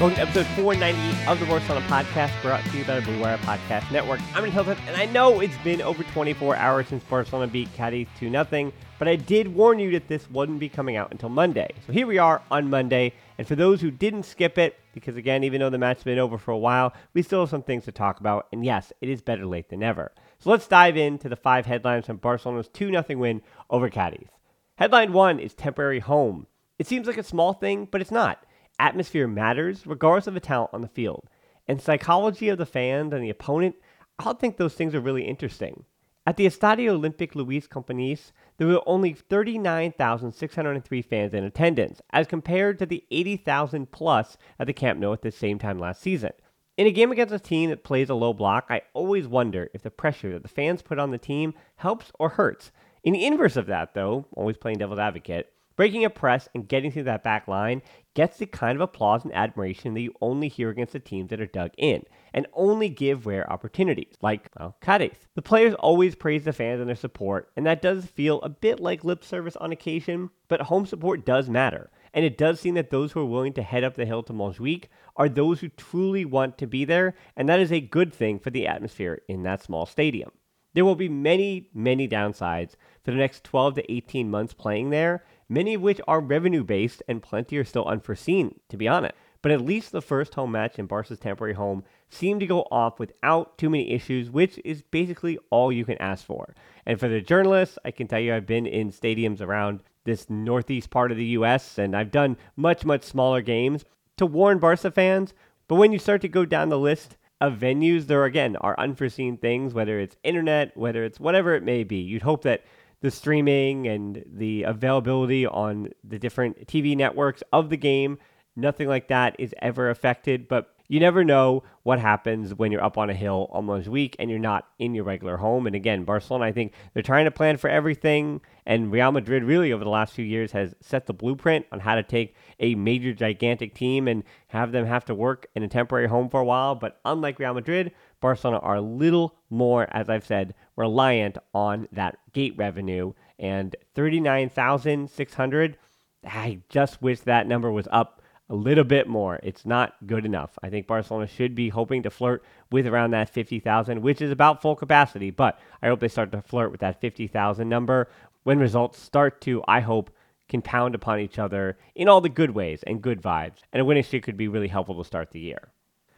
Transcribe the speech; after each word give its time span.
Welcome 0.00 0.14
to 0.14 0.22
episode 0.22 0.46
490 0.54 1.26
of 1.26 1.40
the 1.40 1.46
Barcelona 1.46 1.84
podcast, 1.88 2.30
brought 2.40 2.64
to 2.66 2.78
you 2.78 2.84
by 2.84 3.00
the 3.00 3.02
Blue 3.02 3.20
Wire 3.20 3.36
Podcast 3.38 3.90
Network. 3.90 4.20
I'm 4.32 4.44
Dan 4.44 4.52
Hilton, 4.52 4.78
and 4.86 4.96
I 4.96 5.06
know 5.06 5.40
it's 5.40 5.58
been 5.64 5.82
over 5.82 6.04
24 6.04 6.54
hours 6.54 6.86
since 6.86 7.02
Barcelona 7.02 7.50
beat 7.50 7.68
Cadiz 7.74 8.06
2 8.16 8.30
0, 8.30 8.72
but 9.00 9.08
I 9.08 9.16
did 9.16 9.52
warn 9.52 9.80
you 9.80 9.90
that 9.90 10.06
this 10.06 10.30
wouldn't 10.30 10.60
be 10.60 10.68
coming 10.68 10.94
out 10.94 11.10
until 11.10 11.30
Monday. 11.30 11.72
So 11.84 11.92
here 11.92 12.06
we 12.06 12.16
are 12.16 12.40
on 12.48 12.70
Monday, 12.70 13.12
and 13.38 13.48
for 13.48 13.56
those 13.56 13.80
who 13.80 13.90
didn't 13.90 14.22
skip 14.22 14.56
it, 14.56 14.78
because 14.92 15.16
again, 15.16 15.42
even 15.42 15.58
though 15.58 15.68
the 15.68 15.78
match's 15.78 16.04
been 16.04 16.20
over 16.20 16.38
for 16.38 16.52
a 16.52 16.58
while, 16.58 16.94
we 17.12 17.22
still 17.22 17.40
have 17.40 17.50
some 17.50 17.64
things 17.64 17.84
to 17.86 17.90
talk 17.90 18.20
about, 18.20 18.46
and 18.52 18.64
yes, 18.64 18.92
it 19.00 19.08
is 19.08 19.20
better 19.20 19.46
late 19.46 19.68
than 19.68 19.80
never. 19.80 20.12
So 20.38 20.50
let's 20.50 20.68
dive 20.68 20.96
into 20.96 21.28
the 21.28 21.34
five 21.34 21.66
headlines 21.66 22.06
from 22.06 22.18
Barcelona's 22.18 22.68
2 22.68 22.90
0 22.90 23.04
win 23.18 23.42
over 23.68 23.90
Cadiz. 23.90 24.28
Headline 24.76 25.12
one 25.12 25.40
is 25.40 25.54
temporary 25.54 25.98
home. 25.98 26.46
It 26.78 26.86
seems 26.86 27.08
like 27.08 27.18
a 27.18 27.24
small 27.24 27.52
thing, 27.52 27.88
but 27.90 28.00
it's 28.00 28.12
not 28.12 28.44
atmosphere 28.78 29.28
matters 29.28 29.86
regardless 29.86 30.26
of 30.26 30.34
the 30.34 30.40
talent 30.40 30.70
on 30.72 30.80
the 30.80 30.88
field. 30.88 31.28
And 31.66 31.80
psychology 31.80 32.48
of 32.48 32.58
the 32.58 32.66
fans 32.66 33.12
and 33.12 33.22
the 33.22 33.30
opponent, 33.30 33.76
I 34.18 34.32
think 34.32 34.56
those 34.56 34.74
things 34.74 34.94
are 34.94 35.00
really 35.00 35.24
interesting. 35.24 35.84
At 36.26 36.36
the 36.36 36.46
Estadio 36.46 36.90
Olympic 36.90 37.34
Luis 37.34 37.66
Companys, 37.66 38.32
there 38.58 38.66
were 38.66 38.82
only 38.86 39.14
39,603 39.14 41.02
fans 41.02 41.32
in 41.32 41.42
attendance, 41.42 42.02
as 42.10 42.26
compared 42.26 42.78
to 42.78 42.86
the 42.86 43.02
80,000 43.10 43.90
plus 43.90 44.36
at 44.58 44.66
the 44.66 44.74
Camp 44.74 45.00
Nou 45.00 45.14
at 45.14 45.22
the 45.22 45.30
same 45.30 45.58
time 45.58 45.78
last 45.78 46.02
season. 46.02 46.32
In 46.76 46.86
a 46.86 46.90
game 46.92 47.10
against 47.10 47.34
a 47.34 47.38
team 47.38 47.70
that 47.70 47.82
plays 47.82 48.10
a 48.10 48.14
low 48.14 48.34
block, 48.34 48.66
I 48.68 48.82
always 48.92 49.26
wonder 49.26 49.70
if 49.72 49.82
the 49.82 49.90
pressure 49.90 50.32
that 50.32 50.42
the 50.42 50.48
fans 50.48 50.82
put 50.82 50.98
on 50.98 51.12
the 51.12 51.18
team 51.18 51.54
helps 51.76 52.12
or 52.18 52.28
hurts. 52.28 52.72
In 53.02 53.14
the 53.14 53.24
inverse 53.24 53.56
of 53.56 53.66
that, 53.66 53.94
though, 53.94 54.26
always 54.32 54.58
playing 54.58 54.78
devil's 54.78 54.98
advocate, 54.98 55.50
breaking 55.78 56.04
a 56.04 56.10
press 56.10 56.48
and 56.56 56.66
getting 56.66 56.90
through 56.90 57.04
that 57.04 57.22
back 57.22 57.46
line 57.46 57.80
gets 58.14 58.38
the 58.38 58.46
kind 58.46 58.74
of 58.74 58.82
applause 58.82 59.22
and 59.22 59.32
admiration 59.32 59.94
that 59.94 60.00
you 60.00 60.12
only 60.20 60.48
hear 60.48 60.70
against 60.70 60.92
the 60.92 60.98
teams 60.98 61.30
that 61.30 61.40
are 61.40 61.46
dug 61.46 61.70
in 61.78 62.02
and 62.34 62.48
only 62.52 62.88
give 62.88 63.26
rare 63.26 63.50
opportunities, 63.50 64.16
like, 64.20 64.50
well, 64.58 64.76
Cadiz. 64.80 65.28
The 65.36 65.42
players 65.42 65.74
always 65.74 66.16
praise 66.16 66.42
the 66.42 66.52
fans 66.52 66.80
and 66.80 66.88
their 66.88 66.96
support, 66.96 67.52
and 67.56 67.64
that 67.64 67.80
does 67.80 68.06
feel 68.06 68.40
a 68.42 68.48
bit 68.48 68.80
like 68.80 69.04
lip 69.04 69.22
service 69.22 69.54
on 69.54 69.70
occasion, 69.70 70.30
but 70.48 70.62
home 70.62 70.84
support 70.84 71.24
does 71.24 71.48
matter. 71.48 71.90
And 72.12 72.24
it 72.24 72.36
does 72.36 72.58
seem 72.58 72.74
that 72.74 72.90
those 72.90 73.12
who 73.12 73.20
are 73.20 73.24
willing 73.24 73.52
to 73.52 73.62
head 73.62 73.84
up 73.84 73.94
the 73.94 74.04
hill 74.04 74.24
to 74.24 74.32
Montjuic 74.32 74.86
are 75.14 75.28
those 75.28 75.60
who 75.60 75.68
truly 75.68 76.24
want 76.24 76.58
to 76.58 76.66
be 76.66 76.84
there, 76.84 77.14
and 77.36 77.48
that 77.48 77.60
is 77.60 77.70
a 77.70 77.80
good 77.80 78.12
thing 78.12 78.40
for 78.40 78.50
the 78.50 78.66
atmosphere 78.66 79.22
in 79.28 79.44
that 79.44 79.62
small 79.62 79.86
stadium. 79.86 80.32
There 80.74 80.84
will 80.84 80.96
be 80.96 81.08
many, 81.08 81.70
many 81.72 82.06
downsides 82.06 82.74
for 83.04 83.10
the 83.10 83.16
next 83.16 83.42
12 83.44 83.76
to 83.76 83.92
18 83.92 84.30
months 84.30 84.54
playing 84.54 84.90
there, 84.90 85.24
many 85.48 85.74
of 85.74 85.82
which 85.82 86.00
are 86.06 86.20
revenue 86.20 86.64
based 86.64 87.02
and 87.08 87.22
plenty 87.22 87.56
are 87.58 87.64
still 87.64 87.86
unforeseen, 87.86 88.60
to 88.68 88.76
be 88.76 88.88
honest. 88.88 89.14
But 89.40 89.52
at 89.52 89.60
least 89.60 89.92
the 89.92 90.02
first 90.02 90.34
home 90.34 90.52
match 90.52 90.78
in 90.78 90.86
Barca's 90.86 91.18
temporary 91.18 91.54
home 91.54 91.84
seemed 92.08 92.40
to 92.40 92.46
go 92.46 92.62
off 92.70 92.98
without 92.98 93.56
too 93.56 93.70
many 93.70 93.90
issues, 93.92 94.30
which 94.30 94.60
is 94.64 94.82
basically 94.82 95.38
all 95.50 95.70
you 95.70 95.84
can 95.84 95.98
ask 95.98 96.24
for. 96.24 96.54
And 96.84 96.98
for 96.98 97.08
the 97.08 97.20
journalists, 97.20 97.78
I 97.84 97.92
can 97.92 98.08
tell 98.08 98.18
you 98.18 98.34
I've 98.34 98.46
been 98.46 98.66
in 98.66 98.90
stadiums 98.90 99.40
around 99.40 99.82
this 100.04 100.28
northeast 100.28 100.90
part 100.90 101.12
of 101.12 101.18
the 101.18 101.26
US 101.26 101.78
and 101.78 101.94
I've 101.94 102.10
done 102.10 102.36
much, 102.56 102.84
much 102.84 103.04
smaller 103.04 103.42
games 103.42 103.84
to 104.16 104.26
warn 104.26 104.58
Barca 104.58 104.90
fans. 104.90 105.34
But 105.68 105.76
when 105.76 105.92
you 105.92 105.98
start 105.98 106.22
to 106.22 106.28
go 106.28 106.44
down 106.44 106.70
the 106.70 106.78
list 106.78 107.16
of 107.40 107.58
venues, 107.58 108.06
there 108.06 108.24
again 108.24 108.56
are 108.56 108.78
unforeseen 108.78 109.36
things, 109.36 109.74
whether 109.74 110.00
it's 110.00 110.16
internet, 110.24 110.76
whether 110.76 111.04
it's 111.04 111.20
whatever 111.20 111.54
it 111.54 111.62
may 111.62 111.84
be. 111.84 111.96
You'd 111.96 112.22
hope 112.22 112.42
that 112.42 112.64
the 113.00 113.10
streaming 113.10 113.86
and 113.86 114.24
the 114.26 114.64
availability 114.64 115.46
on 115.46 115.90
the 116.02 116.18
different 116.18 116.66
TV 116.66 116.96
networks 116.96 117.42
of 117.52 117.70
the 117.70 117.76
game. 117.76 118.18
Nothing 118.56 118.88
like 118.88 119.08
that 119.08 119.36
is 119.38 119.54
ever 119.62 119.90
affected, 119.90 120.48
but 120.48 120.74
you 120.88 121.00
never 121.00 121.22
know 121.22 121.62
what 121.82 121.98
happens 121.98 122.54
when 122.54 122.72
you're 122.72 122.82
up 122.82 122.96
on 122.96 123.10
a 123.10 123.14
hill 123.14 123.48
almost 123.52 123.88
week 123.88 124.16
and 124.18 124.30
you're 124.30 124.38
not 124.38 124.66
in 124.78 124.94
your 124.94 125.04
regular 125.04 125.36
home. 125.36 125.66
And 125.66 125.76
again, 125.76 126.04
Barcelona, 126.04 126.46
I 126.46 126.52
think 126.52 126.72
they're 126.92 127.02
trying 127.02 127.26
to 127.26 127.30
plan 127.30 127.58
for 127.58 127.68
everything. 127.68 128.40
And 128.64 128.90
Real 128.90 129.12
Madrid, 129.12 129.44
really, 129.44 129.72
over 129.72 129.84
the 129.84 129.90
last 129.90 130.14
few 130.14 130.24
years, 130.24 130.52
has 130.52 130.74
set 130.80 131.06
the 131.06 131.12
blueprint 131.12 131.66
on 131.72 131.80
how 131.80 131.94
to 131.94 132.02
take 132.02 132.34
a 132.58 132.74
major, 132.74 133.12
gigantic 133.12 133.74
team 133.74 134.08
and 134.08 134.24
have 134.48 134.72
them 134.72 134.86
have 134.86 135.04
to 135.06 135.14
work 135.14 135.46
in 135.54 135.62
a 135.62 135.68
temporary 135.68 136.08
home 136.08 136.30
for 136.30 136.40
a 136.40 136.44
while. 136.44 136.74
But 136.74 137.00
unlike 137.04 137.38
Real 137.38 137.54
Madrid, 137.54 137.92
Barcelona 138.20 138.58
are 138.58 138.76
a 138.76 138.80
little 138.80 139.36
more, 139.50 139.86
as 139.90 140.08
I've 140.08 140.26
said, 140.26 140.54
reliant 140.74 141.36
on 141.52 141.86
that 141.92 142.18
gate 142.32 142.54
revenue. 142.56 143.12
And 143.38 143.76
39,600, 143.94 145.76
I 146.24 146.60
just 146.68 147.02
wish 147.02 147.20
that 147.20 147.46
number 147.46 147.70
was 147.70 147.88
up 147.90 148.17
a 148.50 148.54
little 148.54 148.84
bit 148.84 149.06
more. 149.06 149.38
It's 149.42 149.66
not 149.66 149.94
good 150.06 150.24
enough. 150.24 150.58
I 150.62 150.70
think 150.70 150.86
Barcelona 150.86 151.26
should 151.26 151.54
be 151.54 151.68
hoping 151.68 152.02
to 152.04 152.10
flirt 152.10 152.44
with 152.70 152.86
around 152.86 153.10
that 153.10 153.28
50,000, 153.28 154.02
which 154.02 154.22
is 154.22 154.30
about 154.30 154.62
full 154.62 154.76
capacity. 154.76 155.30
But 155.30 155.58
I 155.82 155.88
hope 155.88 156.00
they 156.00 156.08
start 156.08 156.32
to 156.32 156.42
flirt 156.42 156.70
with 156.70 156.80
that 156.80 157.00
50,000 157.00 157.68
number 157.68 158.08
when 158.44 158.58
results 158.58 159.00
start 159.00 159.40
to, 159.42 159.62
I 159.68 159.80
hope, 159.80 160.10
compound 160.48 160.94
upon 160.94 161.20
each 161.20 161.38
other 161.38 161.76
in 161.94 162.08
all 162.08 162.22
the 162.22 162.28
good 162.30 162.52
ways 162.52 162.82
and 162.86 163.02
good 163.02 163.20
vibes. 163.20 163.58
And 163.72 163.82
a 163.82 163.84
winning 163.84 164.02
streak 164.02 164.22
could 164.22 164.38
be 164.38 164.48
really 164.48 164.68
helpful 164.68 164.96
to 164.96 165.04
start 165.04 165.30
the 165.30 165.40
year. 165.40 165.72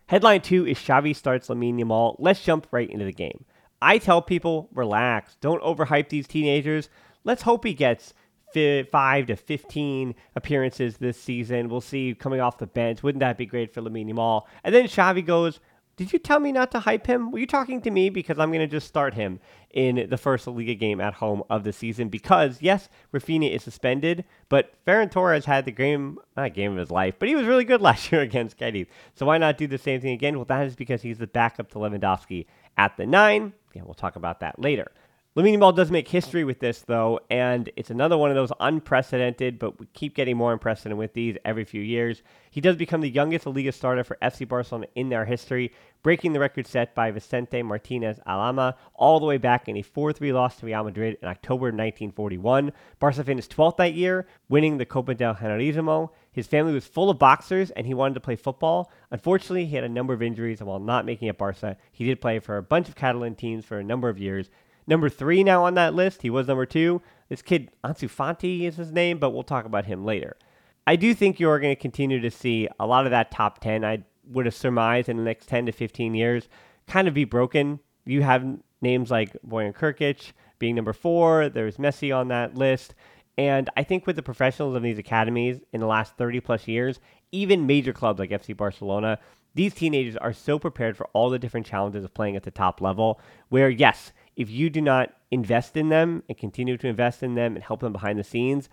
Headline 0.06 0.40
two 0.40 0.66
is 0.66 0.78
Xavi 0.78 1.14
starts 1.14 1.48
Lamine 1.48 1.80
Yamal. 1.80 2.16
Let's 2.18 2.42
jump 2.42 2.66
right 2.70 2.88
into 2.88 3.04
the 3.04 3.12
game. 3.12 3.44
I 3.82 3.98
tell 3.98 4.22
people, 4.22 4.68
relax, 4.72 5.36
don't 5.40 5.62
overhype 5.62 6.08
these 6.10 6.28
teenagers. 6.28 6.88
Let's 7.24 7.42
hope 7.42 7.64
he 7.64 7.74
gets 7.74 8.12
five 8.52 9.26
to 9.26 9.36
15 9.36 10.14
appearances 10.36 10.96
this 10.98 11.20
season. 11.20 11.68
We'll 11.68 11.80
see 11.80 12.14
coming 12.14 12.40
off 12.40 12.58
the 12.58 12.66
bench. 12.66 13.02
Wouldn't 13.02 13.20
that 13.20 13.38
be 13.38 13.46
great 13.46 13.72
for 13.72 13.80
Lamine 13.82 14.12
Yamal? 14.12 14.42
And 14.64 14.74
then 14.74 14.86
Xavi 14.86 15.24
goes, 15.24 15.60
did 16.00 16.14
you 16.14 16.18
tell 16.18 16.40
me 16.40 16.50
not 16.50 16.70
to 16.70 16.80
hype 16.80 17.06
him? 17.06 17.30
Were 17.30 17.40
you 17.40 17.46
talking 17.46 17.82
to 17.82 17.90
me? 17.90 18.08
Because 18.08 18.38
I'm 18.38 18.48
going 18.50 18.66
to 18.66 18.66
just 18.66 18.86
start 18.86 19.12
him 19.12 19.38
in 19.70 20.06
the 20.08 20.16
first 20.16 20.46
Liga 20.46 20.74
game 20.74 20.98
at 20.98 21.12
home 21.12 21.42
of 21.50 21.62
the 21.62 21.74
season. 21.74 22.08
Because, 22.08 22.62
yes, 22.62 22.88
Raphinha 23.12 23.54
is 23.54 23.62
suspended, 23.62 24.24
but 24.48 24.72
Ferran 24.86 25.10
Torres 25.10 25.44
had 25.44 25.66
the 25.66 25.72
game, 25.72 26.16
not 26.38 26.54
game 26.54 26.72
of 26.72 26.78
his 26.78 26.90
life, 26.90 27.16
but 27.18 27.28
he 27.28 27.34
was 27.34 27.44
really 27.44 27.64
good 27.66 27.82
last 27.82 28.10
year 28.10 28.22
against 28.22 28.56
Cadiz. 28.56 28.86
So 29.14 29.26
why 29.26 29.36
not 29.36 29.58
do 29.58 29.66
the 29.66 29.76
same 29.76 30.00
thing 30.00 30.12
again? 30.12 30.36
Well, 30.36 30.46
that 30.46 30.66
is 30.66 30.74
because 30.74 31.02
he's 31.02 31.18
the 31.18 31.26
backup 31.26 31.70
to 31.72 31.78
Lewandowski 31.78 32.46
at 32.78 32.96
the 32.96 33.04
nine. 33.04 33.52
Yeah, 33.74 33.82
we'll 33.84 33.92
talk 33.92 34.16
about 34.16 34.40
that 34.40 34.58
later. 34.58 34.90
Lamine 35.36 35.56
Yamal 35.56 35.76
does 35.76 35.92
make 35.92 36.08
history 36.08 36.42
with 36.42 36.58
this, 36.58 36.82
though, 36.82 37.20
and 37.30 37.70
it's 37.76 37.90
another 37.90 38.18
one 38.18 38.30
of 38.30 38.34
those 38.34 38.50
unprecedented, 38.58 39.60
but 39.60 39.78
we 39.78 39.86
keep 39.94 40.16
getting 40.16 40.36
more 40.36 40.52
unprecedented 40.52 40.98
with 40.98 41.12
these 41.12 41.36
every 41.44 41.64
few 41.64 41.80
years. 41.80 42.24
He 42.50 42.60
does 42.60 42.74
become 42.74 43.00
the 43.00 43.08
youngest 43.08 43.46
Liga 43.46 43.70
starter 43.70 44.02
for 44.02 44.18
FC 44.20 44.48
Barcelona 44.48 44.88
in 44.96 45.08
their 45.08 45.24
history, 45.24 45.72
breaking 46.02 46.32
the 46.32 46.40
record 46.40 46.66
set 46.66 46.96
by 46.96 47.12
Vicente 47.12 47.62
Martinez 47.62 48.18
Alama 48.26 48.74
all 48.92 49.20
the 49.20 49.26
way 49.26 49.36
back 49.36 49.68
in 49.68 49.76
a 49.76 49.82
4 49.82 50.12
3 50.12 50.32
loss 50.32 50.56
to 50.56 50.66
Real 50.66 50.82
Madrid 50.82 51.16
in 51.22 51.28
October 51.28 51.66
1941. 51.66 52.72
Barca 52.98 53.22
finished 53.22 53.56
12th 53.56 53.76
that 53.76 53.94
year, 53.94 54.26
winning 54.48 54.78
the 54.78 54.84
Copa 54.84 55.14
del 55.14 55.34
Generalissimo. 55.34 56.10
His 56.32 56.48
family 56.48 56.74
was 56.74 56.88
full 56.88 57.08
of 57.08 57.20
boxers 57.20 57.70
and 57.70 57.86
he 57.86 57.94
wanted 57.94 58.14
to 58.14 58.20
play 58.20 58.34
football. 58.34 58.90
Unfortunately, 59.12 59.66
he 59.66 59.76
had 59.76 59.84
a 59.84 59.88
number 59.88 60.12
of 60.12 60.22
injuries, 60.22 60.58
and 60.58 60.68
while 60.68 60.80
not 60.80 61.06
making 61.06 61.28
it 61.28 61.38
Barca, 61.38 61.76
he 61.92 62.04
did 62.04 62.20
play 62.20 62.40
for 62.40 62.56
a 62.56 62.62
bunch 62.64 62.88
of 62.88 62.96
Catalan 62.96 63.36
teams 63.36 63.64
for 63.64 63.78
a 63.78 63.84
number 63.84 64.08
of 64.08 64.18
years. 64.18 64.50
Number 64.90 65.08
three 65.08 65.44
now 65.44 65.64
on 65.64 65.74
that 65.74 65.94
list. 65.94 66.22
He 66.22 66.30
was 66.30 66.48
number 66.48 66.66
two. 66.66 67.00
This 67.28 67.42
kid, 67.42 67.70
Ansu 67.84 68.10
Fati 68.10 68.64
is 68.64 68.74
his 68.74 68.90
name, 68.90 69.20
but 69.20 69.30
we'll 69.30 69.44
talk 69.44 69.64
about 69.64 69.86
him 69.86 70.04
later. 70.04 70.36
I 70.84 70.96
do 70.96 71.14
think 71.14 71.38
you 71.38 71.48
are 71.48 71.60
going 71.60 71.76
to 71.76 71.80
continue 71.80 72.18
to 72.18 72.30
see 72.30 72.66
a 72.80 72.86
lot 72.88 73.04
of 73.04 73.12
that 73.12 73.30
top 73.30 73.60
10. 73.60 73.84
I 73.84 74.02
would 74.26 74.46
have 74.46 74.54
surmised 74.54 75.08
in 75.08 75.16
the 75.16 75.22
next 75.22 75.46
10 75.46 75.66
to 75.66 75.72
15 75.72 76.14
years 76.14 76.48
kind 76.88 77.06
of 77.06 77.14
be 77.14 77.24
broken. 77.24 77.78
You 78.04 78.22
have 78.22 78.44
names 78.82 79.12
like 79.12 79.36
Bojan 79.46 79.76
Krkic 79.76 80.32
being 80.58 80.74
number 80.74 80.92
four. 80.92 81.48
There's 81.48 81.76
Messi 81.76 82.14
on 82.14 82.26
that 82.28 82.56
list. 82.56 82.96
And 83.38 83.70
I 83.76 83.84
think 83.84 84.08
with 84.08 84.16
the 84.16 84.24
professionals 84.24 84.74
of 84.74 84.82
these 84.82 84.98
academies 84.98 85.60
in 85.72 85.80
the 85.80 85.86
last 85.86 86.16
30 86.16 86.40
plus 86.40 86.66
years, 86.66 86.98
even 87.30 87.64
major 87.64 87.92
clubs 87.92 88.18
like 88.18 88.30
FC 88.30 88.56
Barcelona, 88.56 89.20
these 89.54 89.72
teenagers 89.72 90.16
are 90.16 90.32
so 90.32 90.58
prepared 90.58 90.96
for 90.96 91.06
all 91.12 91.30
the 91.30 91.38
different 91.38 91.66
challenges 91.66 92.04
of 92.04 92.12
playing 92.12 92.34
at 92.34 92.42
the 92.42 92.50
top 92.50 92.80
level 92.80 93.20
where, 93.50 93.70
yes, 93.70 94.12
if 94.36 94.50
you 94.50 94.70
do 94.70 94.80
not 94.80 95.12
invest 95.30 95.76
in 95.76 95.88
them 95.88 96.22
and 96.28 96.38
continue 96.38 96.76
to 96.76 96.88
invest 96.88 97.22
in 97.22 97.34
them 97.34 97.54
and 97.54 97.64
help 97.64 97.80
them 97.80 97.92
behind 97.92 98.18
the 98.18 98.24
scenes, 98.24 98.68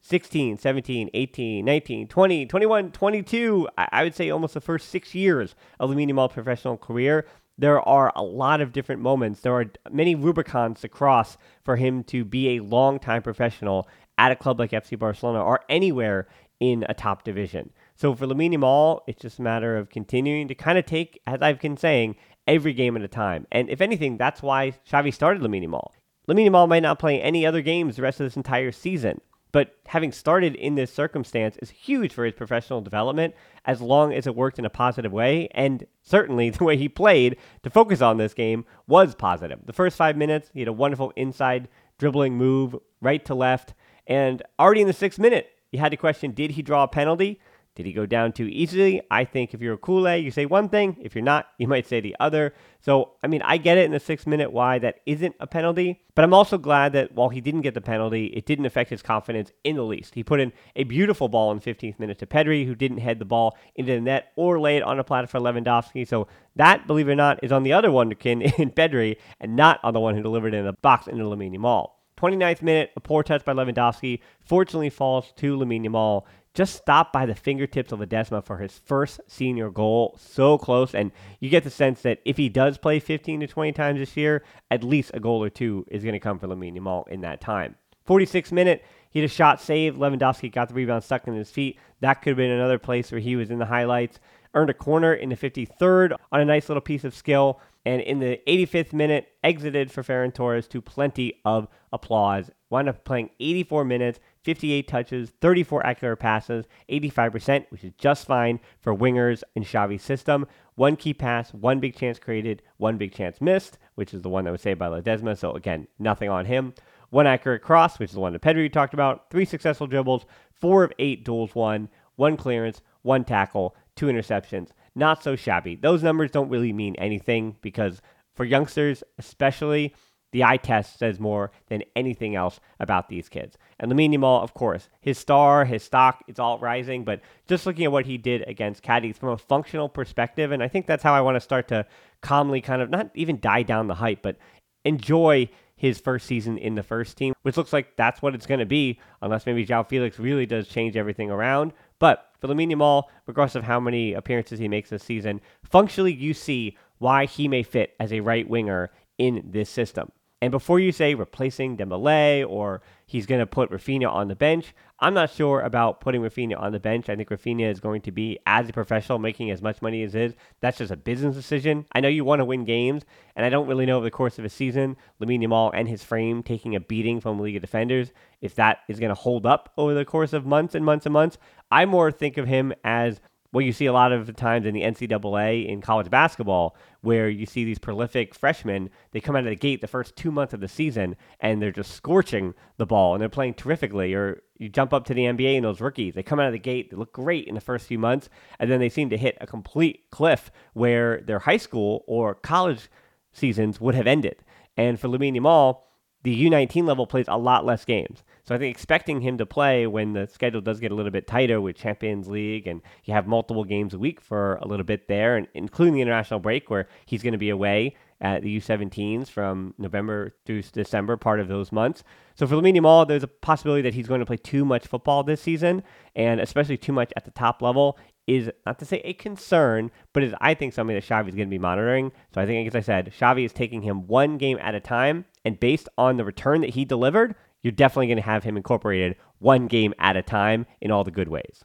16, 0.00 0.58
17, 0.58 1.10
18, 1.12 1.64
19, 1.64 2.08
20, 2.08 2.46
21, 2.46 2.92
22, 2.92 3.68
I 3.76 4.02
would 4.04 4.14
say 4.14 4.30
almost 4.30 4.54
the 4.54 4.60
first 4.60 4.88
six 4.88 5.14
years 5.14 5.54
of 5.80 5.90
Lamine 5.90 6.10
Yamal's 6.10 6.32
professional 6.32 6.76
career, 6.76 7.26
there 7.58 7.80
are 7.80 8.12
a 8.14 8.22
lot 8.22 8.60
of 8.60 8.72
different 8.72 9.02
moments. 9.02 9.40
There 9.40 9.52
are 9.52 9.66
many 9.90 10.14
Rubicons 10.14 10.80
to 10.80 10.88
cross 10.88 11.36
for 11.64 11.76
him 11.76 12.04
to 12.04 12.24
be 12.24 12.50
a 12.50 12.60
long-time 12.60 13.22
professional 13.22 13.88
at 14.16 14.30
a 14.30 14.36
club 14.36 14.60
like 14.60 14.70
FC 14.70 14.96
Barcelona 14.98 15.42
or 15.42 15.60
anywhere 15.68 16.28
in 16.60 16.84
a 16.88 16.94
top 16.94 17.24
division. 17.24 17.70
So 17.94 18.14
for 18.14 18.26
Lamine 18.26 18.54
Yamal, 18.54 19.00
it's 19.08 19.20
just 19.20 19.40
a 19.40 19.42
matter 19.42 19.76
of 19.76 19.90
continuing 19.90 20.48
to 20.48 20.54
kind 20.54 20.78
of 20.78 20.86
take, 20.86 21.20
as 21.26 21.42
I've 21.42 21.60
been 21.60 21.76
saying, 21.76 22.16
every 22.48 22.72
game 22.72 22.96
at 22.96 23.02
a 23.02 23.08
time. 23.08 23.46
And 23.52 23.70
if 23.70 23.80
anything, 23.80 24.16
that's 24.16 24.42
why 24.42 24.72
Xavi 24.90 25.14
started 25.14 25.42
Lamine 25.42 25.68
Yamal. 25.68 25.90
Lamine 26.28 26.48
Yamal 26.50 26.68
might 26.68 26.82
not 26.82 26.98
play 26.98 27.20
any 27.22 27.46
other 27.46 27.62
games 27.62 27.96
the 27.96 28.02
rest 28.02 28.18
of 28.18 28.26
this 28.26 28.36
entire 28.36 28.72
season, 28.72 29.20
but 29.52 29.76
having 29.86 30.12
started 30.12 30.54
in 30.56 30.74
this 30.74 30.92
circumstance 30.92 31.56
is 31.58 31.70
huge 31.70 32.12
for 32.12 32.24
his 32.24 32.34
professional 32.34 32.80
development 32.80 33.34
as 33.64 33.80
long 33.80 34.12
as 34.12 34.26
it 34.26 34.34
worked 34.34 34.58
in 34.58 34.64
a 34.64 34.70
positive 34.70 35.12
way. 35.12 35.48
And 35.52 35.86
certainly 36.02 36.50
the 36.50 36.64
way 36.64 36.76
he 36.76 36.88
played 36.88 37.36
to 37.62 37.70
focus 37.70 38.00
on 38.00 38.16
this 38.16 38.34
game 38.34 38.64
was 38.86 39.14
positive. 39.14 39.60
The 39.64 39.72
first 39.72 39.96
five 39.96 40.16
minutes, 40.16 40.50
he 40.52 40.60
had 40.60 40.68
a 40.68 40.72
wonderful 40.72 41.12
inside 41.16 41.68
dribbling 41.98 42.36
move, 42.36 42.74
right 43.00 43.24
to 43.26 43.34
left. 43.34 43.74
And 44.06 44.42
already 44.58 44.80
in 44.80 44.86
the 44.86 44.92
sixth 44.92 45.18
minute, 45.18 45.50
you 45.70 45.78
had 45.78 45.90
to 45.90 45.96
question 45.96 46.32
did 46.32 46.52
he 46.52 46.62
draw 46.62 46.84
a 46.84 46.88
penalty? 46.88 47.40
Did 47.78 47.86
he 47.86 47.92
go 47.92 48.06
down 48.06 48.32
too 48.32 48.48
easily? 48.48 49.00
I 49.08 49.24
think 49.24 49.54
if 49.54 49.60
you're 49.60 49.74
a 49.74 49.78
culé, 49.78 50.20
you 50.20 50.32
say 50.32 50.46
one 50.46 50.68
thing. 50.68 50.96
If 51.00 51.14
you're 51.14 51.22
not, 51.22 51.46
you 51.58 51.68
might 51.68 51.86
say 51.86 52.00
the 52.00 52.16
other. 52.18 52.52
So, 52.80 53.12
I 53.22 53.28
mean, 53.28 53.40
I 53.42 53.56
get 53.56 53.78
it 53.78 53.84
in 53.84 53.92
the 53.92 54.00
sixth 54.00 54.26
minute 54.26 54.52
why 54.52 54.80
that 54.80 54.96
isn't 55.06 55.36
a 55.38 55.46
penalty, 55.46 56.00
but 56.16 56.24
I'm 56.24 56.34
also 56.34 56.58
glad 56.58 56.92
that 56.94 57.12
while 57.12 57.28
he 57.28 57.40
didn't 57.40 57.60
get 57.60 57.74
the 57.74 57.80
penalty, 57.80 58.26
it 58.34 58.46
didn't 58.46 58.66
affect 58.66 58.90
his 58.90 59.00
confidence 59.00 59.52
in 59.62 59.76
the 59.76 59.84
least. 59.84 60.16
He 60.16 60.24
put 60.24 60.40
in 60.40 60.52
a 60.74 60.82
beautiful 60.82 61.28
ball 61.28 61.52
in 61.52 61.60
the 61.60 61.72
15th 61.72 62.00
minute 62.00 62.18
to 62.18 62.26
Pedri, 62.26 62.66
who 62.66 62.74
didn't 62.74 62.98
head 62.98 63.20
the 63.20 63.24
ball 63.24 63.56
into 63.76 63.92
the 63.92 64.00
net 64.00 64.32
or 64.34 64.58
lay 64.58 64.76
it 64.78 64.82
on 64.82 64.98
a 64.98 65.04
platter 65.04 65.28
for 65.28 65.38
Lewandowski. 65.38 66.04
So, 66.04 66.26
that, 66.56 66.88
believe 66.88 67.08
it 67.08 67.12
or 67.12 67.14
not, 67.14 67.44
is 67.44 67.52
on 67.52 67.62
the 67.62 67.74
other 67.74 67.90
wonderkin 67.90 68.42
in 68.58 68.72
Pedri 68.72 69.18
and 69.38 69.54
not 69.54 69.78
on 69.84 69.94
the 69.94 70.00
one 70.00 70.16
who 70.16 70.22
delivered 70.24 70.52
it 70.52 70.58
in 70.58 70.66
the 70.66 70.72
box 70.72 71.06
into 71.06 71.22
Lamine 71.22 71.56
Yamal. 71.56 71.90
29th 72.18 72.62
minute, 72.62 72.90
a 72.96 73.00
poor 73.00 73.22
touch 73.22 73.44
by 73.44 73.52
Lewandowski 73.52 74.18
fortunately 74.40 74.90
falls 74.90 75.32
to 75.36 75.56
Lamine 75.56 75.86
Yamal 75.86 76.24
just 76.54 76.74
stopped 76.74 77.12
by 77.12 77.26
the 77.26 77.34
fingertips 77.34 77.92
of 77.92 78.00
Ledesma 78.00 78.44
for 78.44 78.58
his 78.58 78.78
first 78.84 79.20
senior 79.26 79.70
goal. 79.70 80.16
So 80.18 80.58
close. 80.58 80.94
And 80.94 81.12
you 81.40 81.50
get 81.50 81.64
the 81.64 81.70
sense 81.70 82.02
that 82.02 82.20
if 82.24 82.36
he 82.36 82.48
does 82.48 82.78
play 82.78 82.98
15 83.00 83.40
to 83.40 83.46
20 83.46 83.72
times 83.72 83.98
this 83.98 84.16
year, 84.16 84.42
at 84.70 84.82
least 84.82 85.12
a 85.14 85.20
goal 85.20 85.42
or 85.42 85.50
two 85.50 85.84
is 85.88 86.02
going 86.02 86.14
to 86.14 86.20
come 86.20 86.38
for 86.38 86.48
Lamine 86.48 86.76
Yamal 86.76 87.06
in 87.08 87.20
that 87.20 87.40
time. 87.40 87.76
46 88.04 88.52
minute, 88.52 88.84
he 89.10 89.20
had 89.20 89.28
a 89.28 89.32
shot 89.32 89.60
saved. 89.60 89.98
Lewandowski 89.98 90.50
got 90.50 90.68
the 90.68 90.74
rebound 90.74 91.04
stuck 91.04 91.26
in 91.28 91.34
his 91.34 91.50
feet. 91.50 91.78
That 92.00 92.22
could 92.22 92.30
have 92.30 92.36
been 92.38 92.50
another 92.50 92.78
place 92.78 93.12
where 93.12 93.20
he 93.20 93.36
was 93.36 93.50
in 93.50 93.58
the 93.58 93.66
highlights. 93.66 94.18
Earned 94.54 94.70
a 94.70 94.74
corner 94.74 95.12
in 95.12 95.28
the 95.28 95.36
53rd 95.36 96.16
on 96.32 96.40
a 96.40 96.44
nice 96.44 96.68
little 96.68 96.80
piece 96.80 97.04
of 97.04 97.14
skill. 97.14 97.60
And 97.84 98.00
in 98.02 98.18
the 98.18 98.40
85th 98.46 98.92
minute, 98.92 99.28
exited 99.44 99.90
for 99.90 100.02
Ferran 100.02 100.34
Torres 100.34 100.68
to 100.68 100.80
plenty 100.80 101.40
of 101.44 101.68
applause. 101.92 102.50
Wound 102.70 102.88
up 102.88 103.04
playing 103.04 103.30
84 103.40 103.84
minutes, 103.84 104.20
58 104.48 104.88
touches, 104.88 105.30
34 105.42 105.84
accurate 105.84 106.18
passes, 106.20 106.64
85%, 106.88 107.66
which 107.68 107.84
is 107.84 107.92
just 107.98 108.26
fine 108.26 108.60
for 108.80 108.96
wingers 108.96 109.42
in 109.54 109.62
Xavi's 109.62 110.02
system. 110.02 110.46
One 110.74 110.96
key 110.96 111.12
pass, 111.12 111.52
one 111.52 111.80
big 111.80 111.94
chance 111.94 112.18
created, 112.18 112.62
one 112.78 112.96
big 112.96 113.12
chance 113.12 113.42
missed, 113.42 113.76
which 113.94 114.14
is 114.14 114.22
the 114.22 114.30
one 114.30 114.46
that 114.46 114.50
was 114.50 114.62
saved 114.62 114.78
by 114.78 114.88
Ledesma. 114.88 115.36
So 115.36 115.52
again, 115.52 115.86
nothing 115.98 116.30
on 116.30 116.46
him. 116.46 116.72
One 117.10 117.26
accurate 117.26 117.60
cross, 117.60 117.98
which 117.98 118.08
is 118.08 118.14
the 118.14 118.20
one 118.20 118.32
that 118.32 118.40
Pedri 118.40 118.72
talked 118.72 118.94
about. 118.94 119.28
Three 119.28 119.44
successful 119.44 119.86
dribbles, 119.86 120.24
four 120.50 120.82
of 120.82 120.94
eight 120.98 121.26
duels 121.26 121.54
won, 121.54 121.90
one 122.16 122.38
clearance, 122.38 122.80
one 123.02 123.26
tackle, 123.26 123.76
two 123.96 124.06
interceptions. 124.06 124.70
Not 124.94 125.22
so 125.22 125.36
shabby. 125.36 125.76
Those 125.76 126.02
numbers 126.02 126.30
don't 126.30 126.48
really 126.48 126.72
mean 126.72 126.96
anything 126.96 127.56
because 127.60 128.00
for 128.34 128.46
youngsters, 128.46 129.04
especially, 129.18 129.94
the 130.32 130.44
eye 130.44 130.56
test 130.56 130.98
says 130.98 131.18
more 131.18 131.50
than 131.68 131.82
anything 131.96 132.34
else 132.34 132.60
about 132.80 133.08
these 133.08 133.28
kids. 133.28 133.56
And 133.78 133.90
Lamine 133.90 134.14
Yamal, 134.14 134.42
of 134.42 134.54
course, 134.54 134.88
his 135.00 135.18
star, 135.18 135.64
his 135.64 135.82
stock, 135.82 136.22
it's 136.28 136.38
all 136.38 136.58
rising. 136.58 137.04
But 137.04 137.20
just 137.46 137.66
looking 137.66 137.84
at 137.84 137.92
what 137.92 138.06
he 138.06 138.18
did 138.18 138.46
against 138.46 138.82
Cadiz 138.82 139.16
from 139.16 139.30
a 139.30 139.38
functional 139.38 139.88
perspective, 139.88 140.52
and 140.52 140.62
I 140.62 140.68
think 140.68 140.86
that's 140.86 141.02
how 141.02 141.14
I 141.14 141.20
want 141.20 141.36
to 141.36 141.40
start 141.40 141.68
to 141.68 141.86
calmly 142.20 142.60
kind 142.60 142.82
of 142.82 142.90
not 142.90 143.10
even 143.14 143.40
die 143.40 143.62
down 143.62 143.88
the 143.88 143.94
hype, 143.94 144.22
but 144.22 144.36
enjoy 144.84 145.48
his 145.76 146.00
first 146.00 146.26
season 146.26 146.58
in 146.58 146.74
the 146.74 146.82
first 146.82 147.16
team, 147.16 147.32
which 147.42 147.56
looks 147.56 147.72
like 147.72 147.96
that's 147.96 148.20
what 148.20 148.34
it's 148.34 148.46
going 148.46 148.60
to 148.60 148.66
be, 148.66 148.98
unless 149.22 149.46
maybe 149.46 149.64
João 149.64 149.88
Felix 149.88 150.18
really 150.18 150.44
does 150.44 150.66
change 150.66 150.96
everything 150.96 151.30
around. 151.30 151.72
But 152.00 152.28
for 152.40 152.48
Lamine 152.48 152.72
Yamal, 152.72 153.04
regardless 153.26 153.54
of 153.54 153.62
how 153.62 153.78
many 153.78 154.12
appearances 154.12 154.58
he 154.58 154.68
makes 154.68 154.90
this 154.90 155.04
season, 155.04 155.40
functionally 155.62 156.12
you 156.12 156.34
see 156.34 156.76
why 156.98 157.26
he 157.26 157.46
may 157.46 157.62
fit 157.62 157.94
as 158.00 158.12
a 158.12 158.20
right 158.20 158.48
winger 158.48 158.90
in 159.18 159.42
this 159.50 159.70
system. 159.70 160.10
And 160.40 160.52
before 160.52 160.78
you 160.78 160.92
say 160.92 161.14
replacing 161.14 161.76
Dembele 161.76 162.48
or 162.48 162.80
he's 163.06 163.26
going 163.26 163.40
to 163.40 163.46
put 163.46 163.70
Raphinha 163.70 164.08
on 164.08 164.28
the 164.28 164.36
bench, 164.36 164.72
I'm 165.00 165.14
not 165.14 165.30
sure 165.30 165.60
about 165.62 166.00
putting 166.00 166.22
Raphinha 166.22 166.60
on 166.60 166.70
the 166.70 166.78
bench. 166.78 167.08
I 167.08 167.16
think 167.16 167.28
Raphinha 167.28 167.68
is 167.68 167.80
going 167.80 168.02
to 168.02 168.12
be, 168.12 168.38
as 168.46 168.68
a 168.68 168.72
professional, 168.72 169.18
making 169.18 169.50
as 169.50 169.62
much 169.62 169.82
money 169.82 170.02
as 170.04 170.14
is. 170.14 170.34
That's 170.60 170.78
just 170.78 170.92
a 170.92 170.96
business 170.96 171.34
decision. 171.34 171.86
I 171.92 172.00
know 172.00 172.08
you 172.08 172.24
want 172.24 172.38
to 172.38 172.44
win 172.44 172.64
games, 172.64 173.02
and 173.34 173.44
I 173.44 173.48
don't 173.48 173.66
really 173.66 173.84
know 173.84 173.96
over 173.96 174.04
the 174.04 174.12
course 174.12 174.38
of 174.38 174.44
a 174.44 174.48
season, 174.48 174.96
Lamine 175.20 175.42
Yamal 175.42 175.72
and 175.74 175.88
his 175.88 176.04
frame 176.04 176.44
taking 176.44 176.76
a 176.76 176.80
beating 176.80 177.20
from 177.20 177.40
League 177.40 177.56
of 177.56 177.62
Defenders, 177.62 178.12
if 178.40 178.54
that 178.54 178.78
is 178.88 179.00
going 179.00 179.10
to 179.10 179.20
hold 179.20 179.44
up 179.44 179.72
over 179.76 179.92
the 179.92 180.04
course 180.04 180.32
of 180.32 180.46
months 180.46 180.76
and 180.76 180.84
months 180.84 181.04
and 181.04 181.12
months. 181.12 181.38
I 181.70 181.84
more 181.84 182.12
think 182.12 182.36
of 182.38 182.46
him 182.46 182.72
as 182.84 183.20
what 183.50 183.64
you 183.64 183.72
see 183.72 183.86
a 183.86 183.92
lot 183.92 184.12
of 184.12 184.26
the 184.26 184.32
times 184.32 184.66
in 184.66 184.74
the 184.74 184.82
NCAA 184.82 185.66
in 185.66 185.80
college 185.80 186.10
basketball, 186.10 186.76
where 187.00 187.28
you 187.28 187.46
see 187.46 187.64
these 187.64 187.78
prolific 187.78 188.34
freshmen, 188.34 188.90
they 189.12 189.20
come 189.20 189.36
out 189.36 189.44
of 189.44 189.50
the 189.50 189.56
gate 189.56 189.80
the 189.80 189.86
first 189.86 190.16
two 190.16 190.30
months 190.30 190.52
of 190.52 190.60
the 190.60 190.68
season 190.68 191.16
and 191.40 191.62
they're 191.62 191.72
just 191.72 191.92
scorching 191.92 192.52
the 192.76 192.84
ball 192.84 193.14
and 193.14 193.22
they're 193.22 193.28
playing 193.28 193.54
terrifically. 193.54 194.12
Or 194.12 194.42
you 194.58 194.68
jump 194.68 194.92
up 194.92 195.04
to 195.06 195.14
the 195.14 195.22
NBA 195.22 195.56
and 195.56 195.64
those 195.64 195.80
rookies, 195.80 196.14
they 196.14 196.22
come 196.22 196.38
out 196.38 196.46
of 196.46 196.52
the 196.52 196.58
gate, 196.58 196.90
they 196.90 196.96
look 196.96 197.12
great 197.12 197.46
in 197.46 197.54
the 197.54 197.60
first 197.60 197.86
few 197.86 197.98
months, 197.98 198.28
and 198.58 198.70
then 198.70 198.80
they 198.80 198.90
seem 198.90 199.08
to 199.10 199.16
hit 199.16 199.38
a 199.40 199.46
complete 199.46 200.04
cliff 200.10 200.50
where 200.74 201.22
their 201.22 201.38
high 201.38 201.56
school 201.56 202.04
or 202.06 202.34
college 202.34 202.90
seasons 203.32 203.80
would 203.80 203.94
have 203.94 204.06
ended. 204.06 204.44
And 204.76 205.00
for 205.00 205.08
Lamine 205.08 205.36
Yamal, 205.36 205.80
the 206.24 206.50
U19 206.50 206.84
level 206.84 207.06
plays 207.06 207.26
a 207.28 207.38
lot 207.38 207.64
less 207.64 207.84
games. 207.84 208.24
So 208.44 208.54
I 208.54 208.58
think 208.58 208.74
expecting 208.74 209.20
him 209.20 209.38
to 209.38 209.46
play 209.46 209.86
when 209.86 210.14
the 210.14 210.26
schedule 210.26 210.60
does 210.60 210.80
get 210.80 210.90
a 210.90 210.94
little 210.94 211.12
bit 211.12 211.26
tighter 211.26 211.60
with 211.60 211.76
Champions 211.76 212.28
League 212.28 212.66
and 212.66 212.82
you 213.04 213.14
have 213.14 213.26
multiple 213.26 213.64
games 213.64 213.94
a 213.94 213.98
week 213.98 214.20
for 214.20 214.56
a 214.56 214.66
little 214.66 214.84
bit 214.84 215.06
there, 215.06 215.36
and 215.36 215.46
including 215.54 215.94
the 215.94 216.00
international 216.00 216.40
break 216.40 216.70
where 216.70 216.88
he's 217.06 217.22
going 217.22 217.32
to 217.32 217.38
be 217.38 217.50
away 217.50 217.94
at 218.20 218.42
the 218.42 218.58
U17s 218.58 219.28
from 219.28 219.74
November 219.78 220.34
through 220.44 220.62
December, 220.62 221.16
part 221.16 221.38
of 221.38 221.46
those 221.46 221.70
months. 221.70 222.02
So 222.34 222.46
for 222.46 222.56
Lamine 222.56 222.76
Yamal, 222.76 223.06
there's 223.06 223.22
a 223.22 223.28
possibility 223.28 223.82
that 223.82 223.94
he's 223.94 224.08
going 224.08 224.20
to 224.20 224.26
play 224.26 224.38
too 224.38 224.64
much 224.64 224.88
football 224.88 225.22
this 225.22 225.40
season, 225.40 225.84
and 226.16 226.40
especially 226.40 226.76
too 226.76 226.92
much 226.92 227.12
at 227.16 227.24
the 227.24 227.30
top 227.30 227.62
level 227.62 227.96
is 228.28 228.50
not 228.66 228.78
to 228.78 228.84
say 228.84 229.00
a 229.04 229.14
concern, 229.14 229.90
but 230.12 230.22
is 230.22 230.34
I 230.40 230.54
think 230.54 230.74
something 230.74 230.94
that 230.94 231.02
Xavi 231.02 231.28
is 231.30 231.34
going 231.34 231.48
to 231.48 231.50
be 231.50 231.58
monitoring. 231.58 232.12
So 232.34 232.40
I 232.40 232.46
think, 232.46 232.68
as 232.68 232.76
I 232.76 232.80
said, 232.80 233.12
Xavi 233.18 233.44
is 233.44 233.52
taking 233.54 233.82
him 233.82 234.06
one 234.06 234.36
game 234.36 234.58
at 234.60 234.74
a 234.74 234.80
time, 234.80 235.24
and 235.44 235.58
based 235.58 235.88
on 235.96 236.18
the 236.18 236.24
return 236.24 236.60
that 236.60 236.70
he 236.70 236.84
delivered, 236.84 237.34
you're 237.62 237.72
definitely 237.72 238.08
going 238.08 238.18
to 238.18 238.22
have 238.22 238.44
him 238.44 238.56
incorporated 238.56 239.16
one 239.38 239.66
game 239.66 239.94
at 239.98 240.16
a 240.16 240.22
time 240.22 240.66
in 240.80 240.90
all 240.90 241.04
the 241.04 241.10
good 241.10 241.28
ways. 241.28 241.64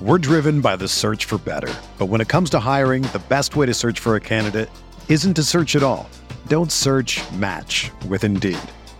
We're 0.00 0.18
driven 0.18 0.60
by 0.60 0.76
the 0.76 0.88
search 0.88 1.26
for 1.26 1.38
better, 1.38 1.72
but 1.98 2.06
when 2.06 2.20
it 2.20 2.28
comes 2.28 2.48
to 2.50 2.58
hiring, 2.58 3.02
the 3.02 3.22
best 3.28 3.54
way 3.54 3.66
to 3.66 3.74
search 3.74 4.00
for 4.00 4.16
a 4.16 4.20
candidate 4.20 4.70
isn't 5.08 5.34
to 5.34 5.42
search 5.42 5.76
at 5.76 5.82
all. 5.82 6.08
Don't 6.46 6.72
search. 6.72 7.20
Match 7.32 7.90
with 8.08 8.24
Indeed. 8.24 8.58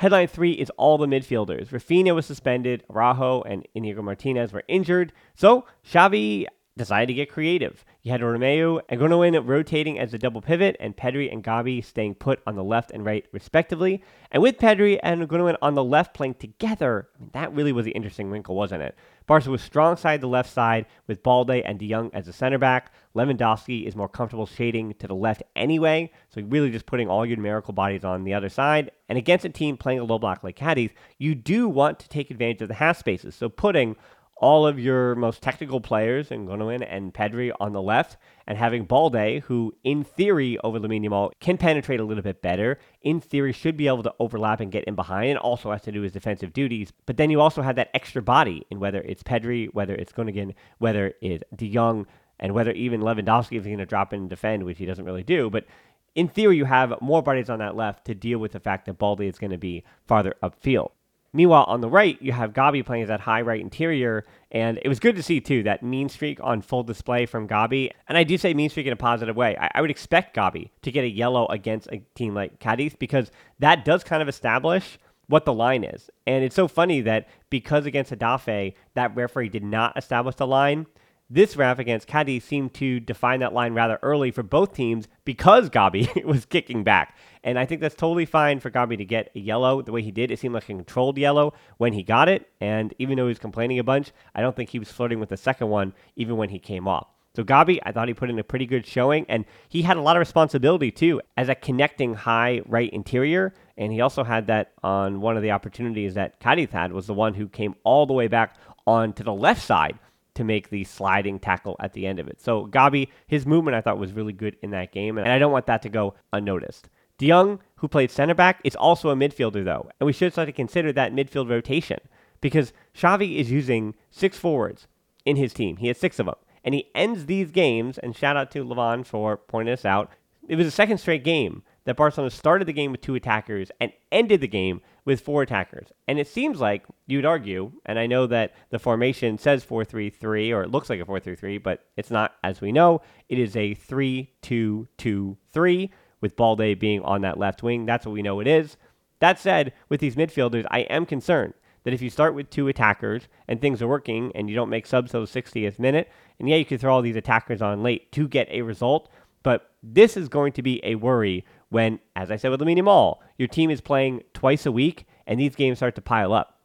Headline 0.00 0.28
three 0.28 0.52
is 0.52 0.70
all 0.78 0.96
the 0.96 1.04
midfielders. 1.04 1.68
Raphinha 1.68 2.14
was 2.14 2.24
suspended, 2.24 2.84
Araujo 2.88 3.42
and 3.42 3.68
Inigo 3.74 4.00
Martinez 4.00 4.50
were 4.50 4.64
injured. 4.66 5.12
So 5.34 5.66
Xavi 5.86 6.46
decided 6.78 7.08
to 7.08 7.12
get 7.12 7.30
creative. 7.30 7.84
You 8.00 8.10
had 8.10 8.22
Romeu 8.22 8.80
and 8.88 8.98
Gundogan 8.98 9.46
rotating 9.46 9.98
as 9.98 10.14
a 10.14 10.18
double 10.18 10.40
pivot, 10.40 10.78
and 10.80 10.96
Pedri 10.96 11.30
and 11.30 11.44
Gabi 11.44 11.84
staying 11.84 12.14
put 12.14 12.40
on 12.46 12.56
the 12.56 12.64
left 12.64 12.92
and 12.92 13.04
right, 13.04 13.26
respectively. 13.30 14.02
And 14.30 14.42
with 14.42 14.56
Pedri 14.56 14.98
and 15.02 15.28
Gundogan 15.28 15.58
on 15.60 15.74
the 15.74 15.84
left 15.84 16.14
playing 16.14 16.36
together, 16.36 17.10
I 17.14 17.20
mean, 17.20 17.30
that 17.34 17.52
really 17.52 17.72
was 17.72 17.84
the 17.84 17.90
interesting 17.90 18.30
wrinkle, 18.30 18.54
wasn't 18.54 18.82
it? 18.82 18.96
Barca 19.26 19.50
was 19.50 19.60
strong 19.60 19.98
side 19.98 20.22
the 20.22 20.28
left 20.28 20.50
side 20.50 20.86
with 21.08 21.22
Balde 21.22 21.50
and 21.50 21.78
De 21.78 21.90
Jong 21.90 22.10
as 22.14 22.26
a 22.26 22.32
center 22.32 22.56
back. 22.56 22.90
Lewandowski 23.14 23.86
is 23.86 23.96
more 23.96 24.08
comfortable 24.08 24.46
shading 24.46 24.94
to 24.94 25.08
the 25.08 25.14
left 25.14 25.42
anyway, 25.56 26.10
so 26.28 26.42
really 26.42 26.70
just 26.70 26.86
putting 26.86 27.08
all 27.08 27.26
your 27.26 27.36
numerical 27.36 27.74
bodies 27.74 28.04
on 28.04 28.24
the 28.24 28.34
other 28.34 28.48
side. 28.48 28.90
And 29.08 29.18
against 29.18 29.44
a 29.44 29.48
team 29.48 29.76
playing 29.76 29.98
a 29.98 30.04
low 30.04 30.18
block 30.18 30.44
like 30.44 30.56
Cadiz, 30.56 30.90
you 31.18 31.34
do 31.34 31.68
want 31.68 31.98
to 32.00 32.08
take 32.08 32.30
advantage 32.30 32.62
of 32.62 32.68
the 32.68 32.74
half 32.74 32.98
spaces. 32.98 33.34
So 33.34 33.48
putting 33.48 33.96
all 34.40 34.66
of 34.66 34.80
your 34.80 35.14
most 35.16 35.42
technical 35.42 35.80
players 35.82 36.30
in 36.30 36.46
Gundogan 36.46 36.86
and 36.88 37.12
Pedri 37.12 37.52
on 37.60 37.74
the 37.74 37.82
left, 37.82 38.16
and 38.46 38.56
having 38.56 38.84
Balde, 38.84 39.40
who 39.40 39.74
in 39.84 40.02
theory 40.02 40.58
over 40.64 40.80
Lamine 40.80 41.06
Yamal 41.06 41.30
can 41.40 41.58
penetrate 41.58 42.00
a 42.00 42.04
little 42.04 42.22
bit 42.22 42.40
better, 42.40 42.78
in 43.02 43.20
theory 43.20 43.52
should 43.52 43.76
be 43.76 43.86
able 43.86 44.02
to 44.02 44.14
overlap 44.18 44.60
and 44.60 44.72
get 44.72 44.84
in 44.84 44.94
behind, 44.94 45.28
and 45.28 45.38
also 45.38 45.70
has 45.70 45.82
to 45.82 45.92
do 45.92 46.00
his 46.00 46.12
defensive 46.12 46.54
duties. 46.54 46.90
But 47.04 47.18
then 47.18 47.28
you 47.28 47.40
also 47.40 47.60
have 47.60 47.76
that 47.76 47.90
extra 47.92 48.22
body 48.22 48.66
in 48.70 48.80
whether 48.80 49.02
it's 49.02 49.22
Pedri, 49.22 49.68
whether 49.74 49.94
it's 49.94 50.12
Gundogan, 50.12 50.54
whether 50.78 51.12
it's 51.20 51.44
De 51.54 51.70
Jong, 51.70 52.06
and 52.40 52.54
whether 52.54 52.72
even 52.72 53.02
Lewandowski 53.02 53.58
is 53.58 53.64
going 53.64 53.78
to 53.78 53.86
drop 53.86 54.12
in 54.12 54.22
and 54.22 54.30
defend, 54.30 54.64
which 54.64 54.78
he 54.78 54.86
doesn't 54.86 55.04
really 55.04 55.22
do. 55.22 55.48
But 55.48 55.66
in 56.14 56.26
theory, 56.26 56.56
you 56.56 56.64
have 56.64 57.00
more 57.00 57.22
bodies 57.22 57.48
on 57.48 57.60
that 57.60 57.76
left 57.76 58.06
to 58.06 58.14
deal 58.14 58.38
with 58.38 58.52
the 58.52 58.60
fact 58.60 58.86
that 58.86 58.98
Balde 58.98 59.20
is 59.20 59.38
going 59.38 59.52
to 59.52 59.58
be 59.58 59.84
farther 60.06 60.34
upfield. 60.42 60.90
Meanwhile, 61.32 61.64
on 61.68 61.80
the 61.80 61.88
right, 61.88 62.20
you 62.20 62.32
have 62.32 62.52
Gabi 62.52 62.84
playing 62.84 63.04
as 63.04 63.08
that 63.08 63.20
high 63.20 63.42
right 63.42 63.60
interior, 63.60 64.26
and 64.50 64.80
it 64.82 64.88
was 64.88 64.98
good 64.98 65.14
to 65.14 65.22
see 65.22 65.40
too 65.40 65.62
that 65.62 65.80
mean 65.80 66.08
streak 66.08 66.40
on 66.42 66.60
full 66.60 66.82
display 66.82 67.24
from 67.24 67.46
Gabi. 67.46 67.92
And 68.08 68.18
I 68.18 68.24
do 68.24 68.36
say 68.36 68.52
mean 68.52 68.68
streak 68.68 68.86
in 68.86 68.92
a 68.92 68.96
positive 68.96 69.36
way. 69.36 69.56
I, 69.56 69.70
I 69.74 69.80
would 69.80 69.92
expect 69.92 70.34
Gabi 70.34 70.70
to 70.82 70.90
get 70.90 71.04
a 71.04 71.08
yellow 71.08 71.46
against 71.46 71.86
a 71.92 72.02
team 72.16 72.34
like 72.34 72.58
Cadiz 72.58 72.96
because 72.98 73.30
that 73.60 73.84
does 73.84 74.02
kind 74.02 74.22
of 74.22 74.28
establish 74.28 74.98
what 75.28 75.44
the 75.44 75.52
line 75.52 75.84
is. 75.84 76.10
And 76.26 76.42
it's 76.42 76.56
so 76.56 76.66
funny 76.66 77.00
that 77.02 77.28
because 77.48 77.86
against 77.86 78.10
Getafe, 78.10 78.74
that 78.94 79.14
referee 79.14 79.50
did 79.50 79.62
not 79.62 79.96
establish 79.96 80.34
the 80.34 80.48
line. 80.48 80.86
This 81.32 81.56
ref 81.56 81.78
against 81.78 82.08
Cadiz 82.08 82.42
seemed 82.42 82.74
to 82.74 82.98
define 82.98 83.38
that 83.38 83.52
line 83.52 83.72
rather 83.72 84.00
early 84.02 84.32
for 84.32 84.42
both 84.42 84.74
teams 84.74 85.06
because 85.24 85.70
Gabi 85.70 86.24
was 86.24 86.44
kicking 86.44 86.82
back. 86.82 87.16
And 87.44 87.56
I 87.56 87.66
think 87.66 87.80
that's 87.80 87.94
totally 87.94 88.26
fine 88.26 88.58
for 88.58 88.68
Gabi 88.68 88.98
to 88.98 89.04
get 89.04 89.30
a 89.36 89.38
yellow 89.38 89.80
the 89.80 89.92
way 89.92 90.02
he 90.02 90.10
did. 90.10 90.32
It 90.32 90.40
seemed 90.40 90.54
like 90.54 90.64
a 90.64 90.66
controlled 90.66 91.18
yellow 91.18 91.54
when 91.76 91.92
he 91.92 92.02
got 92.02 92.28
it. 92.28 92.50
And 92.60 92.92
even 92.98 93.16
though 93.16 93.26
he 93.26 93.28
was 93.28 93.38
complaining 93.38 93.78
a 93.78 93.84
bunch, 93.84 94.10
I 94.34 94.40
don't 94.40 94.56
think 94.56 94.70
he 94.70 94.80
was 94.80 94.90
flirting 94.90 95.20
with 95.20 95.28
the 95.28 95.36
second 95.36 95.68
one 95.68 95.94
even 96.16 96.36
when 96.36 96.48
he 96.48 96.58
came 96.58 96.88
off. 96.88 97.06
So 97.36 97.44
Gabi, 97.44 97.78
I 97.84 97.92
thought 97.92 98.08
he 98.08 98.14
put 98.14 98.28
in 98.28 98.40
a 98.40 98.44
pretty 98.44 98.66
good 98.66 98.84
showing, 98.84 99.24
and 99.28 99.44
he 99.68 99.82
had 99.82 99.96
a 99.96 100.00
lot 100.00 100.16
of 100.16 100.20
responsibility 100.20 100.90
too 100.90 101.20
as 101.36 101.48
a 101.48 101.54
connecting 101.54 102.14
high 102.14 102.62
right 102.66 102.90
interior. 102.90 103.54
And 103.76 103.92
he 103.92 104.00
also 104.00 104.24
had 104.24 104.48
that 104.48 104.72
on 104.82 105.20
one 105.20 105.36
of 105.36 105.44
the 105.44 105.52
opportunities 105.52 106.14
that 106.14 106.40
Cadiz 106.40 106.72
had 106.72 106.92
was 106.92 107.06
the 107.06 107.14
one 107.14 107.34
who 107.34 107.46
came 107.46 107.76
all 107.84 108.04
the 108.04 108.14
way 108.14 108.26
back 108.26 108.56
onto 108.84 109.22
the 109.22 109.32
left 109.32 109.62
side 109.62 109.96
to 110.40 110.44
make 110.44 110.70
the 110.70 110.84
sliding 110.84 111.38
tackle 111.38 111.76
at 111.80 111.92
the 111.92 112.06
end 112.06 112.18
of 112.18 112.26
it. 112.26 112.40
So 112.40 112.66
Gabi, 112.66 113.08
his 113.26 113.44
movement 113.44 113.74
I 113.76 113.82
thought 113.82 113.98
was 113.98 114.14
really 114.14 114.32
good 114.32 114.56
in 114.62 114.70
that 114.70 114.90
game, 114.90 115.18
and 115.18 115.28
I 115.28 115.38
don't 115.38 115.52
want 115.52 115.66
that 115.66 115.82
to 115.82 115.90
go 115.90 116.14
unnoticed. 116.32 116.88
De 117.18 117.28
Jong, 117.28 117.60
who 117.76 117.88
played 117.88 118.10
center 118.10 118.32
back, 118.32 118.58
is 118.64 118.74
also 118.74 119.10
a 119.10 119.14
midfielder 119.14 119.62
though, 119.62 119.90
and 120.00 120.06
we 120.06 120.14
should 120.14 120.32
start 120.32 120.46
to 120.48 120.52
consider 120.52 120.94
that 120.94 121.12
midfield 121.12 121.50
rotation 121.50 121.98
because 122.40 122.72
Xavi 122.96 123.36
is 123.36 123.50
using 123.50 123.94
six 124.10 124.38
forwards 124.38 124.88
in 125.26 125.36
his 125.36 125.52
team. 125.52 125.76
He 125.76 125.88
has 125.88 125.98
six 125.98 126.18
of 126.18 126.24
them, 126.24 126.36
and 126.64 126.74
he 126.74 126.88
ends 126.94 127.26
these 127.26 127.50
games. 127.50 127.98
And 127.98 128.16
shout 128.16 128.38
out 128.38 128.50
to 128.52 128.64
Levon 128.64 129.04
for 129.04 129.36
pointing 129.36 129.74
this 129.74 129.84
out. 129.84 130.10
It 130.48 130.56
was 130.56 130.66
a 130.66 130.70
second 130.70 130.96
straight 130.96 131.22
game 131.22 131.64
that 131.84 131.96
Barcelona 131.96 132.30
started 132.30 132.66
the 132.66 132.72
game 132.72 132.92
with 132.92 133.00
two 133.00 133.14
attackers 133.14 133.70
and 133.80 133.92
ended 134.12 134.40
the 134.40 134.48
game 134.48 134.80
with 135.04 135.20
four 135.20 135.42
attackers. 135.42 135.88
And 136.06 136.18
it 136.18 136.28
seems 136.28 136.60
like 136.60 136.84
you'd 137.06 137.24
argue, 137.24 137.72
and 137.86 137.98
I 137.98 138.06
know 138.06 138.26
that 138.26 138.54
the 138.70 138.78
formation 138.78 139.38
says 139.38 139.64
4 139.64 139.84
3 139.84 140.10
3, 140.10 140.52
or 140.52 140.62
it 140.62 140.70
looks 140.70 140.90
like 140.90 141.00
a 141.00 141.04
4 141.04 141.20
3 141.20 141.36
3, 141.36 141.58
but 141.58 141.84
it's 141.96 142.10
not, 142.10 142.34
as 142.44 142.60
we 142.60 142.72
know. 142.72 143.02
It 143.28 143.38
is 143.38 143.56
a 143.56 143.74
3 143.74 144.30
2 144.42 144.88
2 144.98 145.36
3, 145.52 145.90
with 146.20 146.36
Balde 146.36 146.78
being 146.78 147.02
on 147.02 147.22
that 147.22 147.38
left 147.38 147.62
wing. 147.62 147.86
That's 147.86 148.06
what 148.06 148.12
we 148.12 148.22
know 148.22 148.40
it 148.40 148.46
is. 148.46 148.76
That 149.20 149.38
said, 149.38 149.72
with 149.88 150.00
these 150.00 150.16
midfielders, 150.16 150.66
I 150.70 150.80
am 150.80 151.06
concerned 151.06 151.54
that 151.84 151.94
if 151.94 152.02
you 152.02 152.10
start 152.10 152.34
with 152.34 152.50
two 152.50 152.68
attackers 152.68 153.28
and 153.48 153.60
things 153.60 153.80
are 153.80 153.88
working 153.88 154.32
and 154.34 154.48
you 154.48 154.56
don't 154.56 154.68
make 154.68 154.86
subs 154.86 155.10
till 155.10 155.24
the 155.24 155.26
60th 155.26 155.78
minute, 155.78 156.10
and 156.38 156.48
yeah, 156.48 156.56
you 156.56 156.64
can 156.64 156.78
throw 156.78 156.94
all 156.94 157.02
these 157.02 157.16
attackers 157.16 157.62
on 157.62 157.82
late 157.82 158.12
to 158.12 158.28
get 158.28 158.48
a 158.50 158.62
result, 158.62 159.10
but 159.42 159.70
this 159.82 160.16
is 160.16 160.28
going 160.28 160.52
to 160.52 160.62
be 160.62 160.80
a 160.84 160.94
worry 160.96 161.44
when, 161.70 162.00
as 162.14 162.30
I 162.30 162.36
said 162.36 162.50
with 162.50 162.60
Lamine 162.60 162.78
Yamal, 162.78 163.18
your 163.38 163.48
team 163.48 163.70
is 163.70 163.80
playing 163.80 164.22
twice 164.34 164.66
a 164.66 164.72
week 164.72 165.06
and 165.26 165.40
these 165.40 165.54
games 165.54 165.78
start 165.78 165.94
to 165.94 166.02
pile 166.02 166.32
up. 166.32 166.58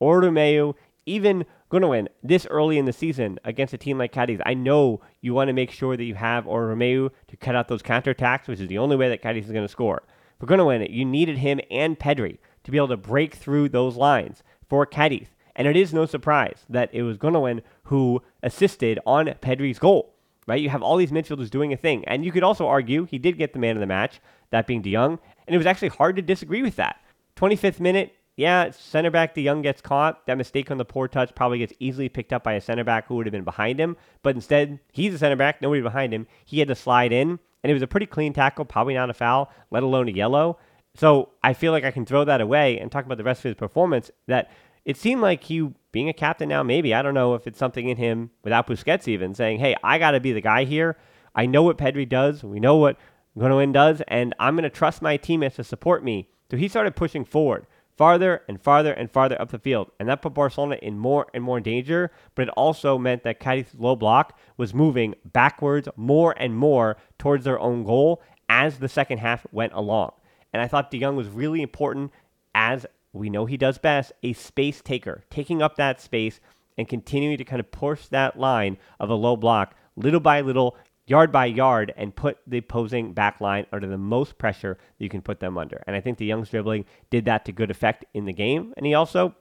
Oriol 0.00 0.30
Romeu, 0.30 0.74
even 1.06 1.44
Gundogan 1.70 2.08
this 2.22 2.46
early 2.46 2.78
in 2.78 2.84
the 2.84 2.92
season 2.92 3.38
against 3.44 3.74
a 3.74 3.78
team 3.78 3.98
like 3.98 4.12
Cadiz, 4.12 4.40
I 4.44 4.54
know 4.54 5.00
you 5.20 5.34
want 5.34 5.48
to 5.48 5.54
make 5.54 5.70
sure 5.70 5.96
that 5.96 6.04
you 6.04 6.14
have 6.14 6.44
Oriol 6.44 6.76
Romeu 6.76 7.10
to 7.28 7.36
cut 7.36 7.56
out 7.56 7.68
those 7.68 7.82
counterattacks, 7.82 8.48
which 8.48 8.60
is 8.60 8.68
the 8.68 8.78
only 8.78 8.96
way 8.96 9.08
that 9.08 9.22
Cadiz 9.22 9.46
is 9.46 9.52
going 9.52 9.64
to 9.64 9.68
score. 9.68 10.02
For 10.38 10.46
Gundogan, 10.46 10.90
you 10.90 11.04
needed 11.04 11.38
him 11.38 11.60
and 11.70 11.98
Pedri 11.98 12.38
to 12.64 12.70
be 12.70 12.76
able 12.76 12.88
to 12.88 12.96
break 12.96 13.34
through 13.34 13.70
those 13.70 13.96
lines 13.96 14.42
for 14.68 14.86
Cadiz. 14.86 15.28
And 15.56 15.66
it 15.66 15.76
is 15.76 15.92
no 15.92 16.06
surprise 16.06 16.64
that 16.68 16.90
it 16.94 17.02
was 17.02 17.18
Gundogan 17.18 17.62
who 17.84 18.22
assisted 18.42 18.98
on 19.04 19.26
Pedri's 19.42 19.78
goal 19.78 20.14
right? 20.46 20.60
You 20.60 20.70
have 20.70 20.82
all 20.82 20.96
these 20.96 21.12
midfielders 21.12 21.50
doing 21.50 21.72
a 21.72 21.76
thing. 21.76 22.04
And 22.06 22.24
you 22.24 22.32
could 22.32 22.42
also 22.42 22.66
argue 22.66 23.04
he 23.04 23.18
did 23.18 23.38
get 23.38 23.52
the 23.52 23.58
man 23.58 23.76
of 23.76 23.80
the 23.80 23.86
match, 23.86 24.20
that 24.50 24.66
being 24.66 24.82
De 24.82 24.92
Jong. 24.92 25.18
And 25.46 25.54
it 25.54 25.58
was 25.58 25.66
actually 25.66 25.88
hard 25.88 26.16
to 26.16 26.22
disagree 26.22 26.62
with 26.62 26.76
that. 26.76 27.00
25th 27.36 27.80
minute, 27.80 28.14
yeah, 28.36 28.70
center 28.70 29.10
back 29.10 29.34
De 29.34 29.44
Jong 29.44 29.62
gets 29.62 29.80
caught. 29.80 30.26
That 30.26 30.38
mistake 30.38 30.70
on 30.70 30.78
the 30.78 30.84
poor 30.84 31.08
touch 31.08 31.34
probably 31.34 31.58
gets 31.58 31.72
easily 31.78 32.08
picked 32.08 32.32
up 32.32 32.42
by 32.42 32.54
a 32.54 32.60
center 32.60 32.84
back 32.84 33.06
who 33.06 33.16
would 33.16 33.26
have 33.26 33.32
been 33.32 33.44
behind 33.44 33.78
him. 33.78 33.96
But 34.22 34.34
instead, 34.34 34.80
he's 34.92 35.14
a 35.14 35.18
center 35.18 35.36
back, 35.36 35.60
nobody 35.60 35.82
behind 35.82 36.14
him. 36.14 36.26
He 36.44 36.58
had 36.58 36.68
to 36.68 36.74
slide 36.74 37.12
in. 37.12 37.38
And 37.62 37.70
it 37.70 37.74
was 37.74 37.82
a 37.82 37.86
pretty 37.86 38.06
clean 38.06 38.32
tackle, 38.32 38.64
probably 38.64 38.94
not 38.94 39.10
a 39.10 39.14
foul, 39.14 39.52
let 39.70 39.82
alone 39.82 40.08
a 40.08 40.12
yellow. 40.12 40.58
So 40.94 41.30
I 41.42 41.52
feel 41.52 41.72
like 41.72 41.84
I 41.84 41.90
can 41.90 42.06
throw 42.06 42.24
that 42.24 42.40
away 42.40 42.78
and 42.78 42.90
talk 42.90 43.04
about 43.04 43.18
the 43.18 43.24
rest 43.24 43.40
of 43.40 43.50
his 43.50 43.54
performance. 43.54 44.10
That 44.26 44.50
it 44.84 44.96
seemed 44.96 45.20
like 45.20 45.44
he, 45.44 45.70
being 45.92 46.08
a 46.08 46.12
captain 46.12 46.48
now, 46.48 46.62
maybe, 46.62 46.94
I 46.94 47.02
don't 47.02 47.14
know 47.14 47.34
if 47.34 47.46
it's 47.46 47.58
something 47.58 47.88
in 47.88 47.96
him 47.96 48.30
without 48.42 48.66
Busquets 48.66 49.08
even, 49.08 49.34
saying, 49.34 49.58
hey, 49.58 49.76
I 49.82 49.98
got 49.98 50.12
to 50.12 50.20
be 50.20 50.32
the 50.32 50.40
guy 50.40 50.64
here. 50.64 50.96
I 51.34 51.46
know 51.46 51.62
what 51.62 51.78
Pedri 51.78 52.08
does. 52.08 52.42
We 52.42 52.60
know 52.60 52.76
what 52.76 52.96
Gundogan 53.38 53.72
does, 53.72 54.02
and 54.08 54.34
I'm 54.38 54.54
going 54.54 54.64
to 54.64 54.70
trust 54.70 55.02
my 55.02 55.16
teammates 55.16 55.56
to 55.56 55.64
support 55.64 56.02
me. 56.02 56.28
So 56.50 56.56
he 56.56 56.68
started 56.68 56.96
pushing 56.96 57.24
forward 57.24 57.66
farther 57.96 58.42
and 58.48 58.60
farther 58.60 58.94
and 58.94 59.10
farther 59.10 59.38
up 59.40 59.50
the 59.50 59.58
field. 59.58 59.90
And 60.00 60.08
that 60.08 60.22
put 60.22 60.32
Barcelona 60.32 60.78
in 60.80 60.98
more 60.98 61.26
and 61.34 61.44
more 61.44 61.60
danger, 61.60 62.10
but 62.34 62.48
it 62.48 62.54
also 62.56 62.96
meant 62.96 63.24
that 63.24 63.40
Cadiz's 63.40 63.78
low 63.78 63.94
block 63.94 64.38
was 64.56 64.72
moving 64.72 65.14
backwards 65.24 65.86
more 65.96 66.34
and 66.38 66.56
more 66.56 66.96
towards 67.18 67.44
their 67.44 67.60
own 67.60 67.84
goal 67.84 68.22
as 68.48 68.78
the 68.78 68.88
second 68.88 69.18
half 69.18 69.46
went 69.52 69.74
along. 69.74 70.12
And 70.52 70.62
I 70.62 70.66
thought 70.66 70.90
De 70.90 70.98
Jong 70.98 71.14
was 71.14 71.28
really 71.28 71.60
important 71.60 72.10
as 72.54 72.86
we 73.12 73.30
know 73.30 73.46
he 73.46 73.56
does 73.56 73.78
best, 73.78 74.12
a 74.22 74.32
space 74.32 74.80
taker, 74.80 75.24
taking 75.30 75.62
up 75.62 75.76
that 75.76 76.00
space 76.00 76.40
and 76.78 76.88
continuing 76.88 77.36
to 77.38 77.44
kind 77.44 77.60
of 77.60 77.70
push 77.70 78.06
that 78.06 78.38
line 78.38 78.78
of 78.98 79.10
a 79.10 79.14
low 79.14 79.36
block 79.36 79.74
little 79.96 80.20
by 80.20 80.40
little, 80.40 80.76
yard 81.06 81.32
by 81.32 81.46
yard 81.46 81.92
and 81.96 82.14
put 82.14 82.38
the 82.46 82.58
opposing 82.58 83.12
back 83.12 83.40
line 83.40 83.66
under 83.72 83.88
the 83.88 83.98
most 83.98 84.38
pressure 84.38 84.74
that 84.74 85.04
you 85.04 85.10
can 85.10 85.20
put 85.20 85.40
them 85.40 85.58
under. 85.58 85.82
And 85.86 85.96
I 85.96 86.00
think 86.00 86.18
De 86.18 86.28
Jong's 86.28 86.50
dribbling 86.50 86.84
did 87.10 87.24
that 87.24 87.44
to 87.46 87.52
good 87.52 87.70
effect 87.70 88.04
in 88.14 88.26
the 88.26 88.32
game. 88.32 88.72
And 88.76 88.86
he 88.86 88.94
also 88.94 89.34